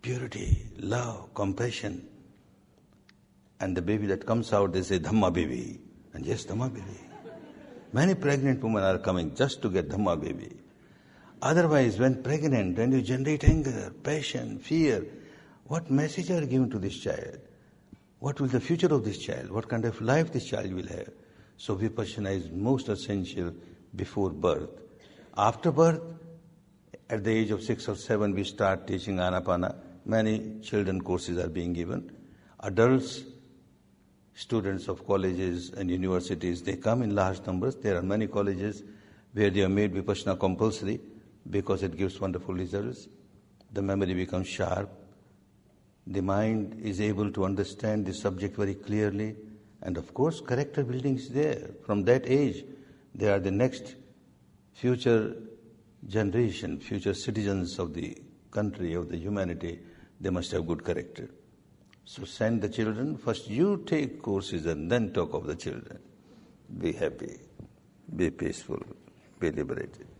[0.00, 2.08] Purity, love, compassion.
[3.60, 5.80] And the baby that comes out, they say, Dhamma baby.
[6.14, 6.98] And yes, Dhamma baby.
[7.92, 10.56] Many pregnant women are coming just to get Dhamma baby.
[11.42, 15.04] Otherwise, when pregnant, when you generate anger, passion, fear,
[15.66, 17.38] what message are you giving to this child?
[18.18, 19.50] What will the future of this child?
[19.50, 21.10] What kind of life this child will have?
[21.62, 23.52] So vipassana is most essential
[23.94, 24.68] before birth.
[25.36, 26.00] After birth,
[27.08, 29.76] at the age of six or seven, we start teaching anapana.
[30.04, 32.10] Many children courses are being given.
[32.58, 33.22] Adults
[34.34, 37.76] students of colleges and universities, they come in large numbers.
[37.76, 38.82] There are many colleges
[39.32, 40.98] where they have made Vipassana compulsory
[41.48, 43.06] because it gives wonderful results.
[43.72, 44.90] The memory becomes sharp.
[46.08, 49.36] The mind is able to understand the subject very clearly.
[49.82, 51.70] And of course, character building is there.
[51.84, 52.64] From that age,
[53.14, 53.96] they are the next
[54.72, 55.36] future
[56.06, 58.16] generation, future citizens of the
[58.50, 59.80] country, of the humanity.
[60.20, 61.28] They must have good character.
[62.04, 63.16] So send the children.
[63.16, 65.98] First you take courses and then talk of the children.
[66.78, 67.38] Be happy.
[68.14, 68.82] Be peaceful.
[69.38, 70.11] Be liberated.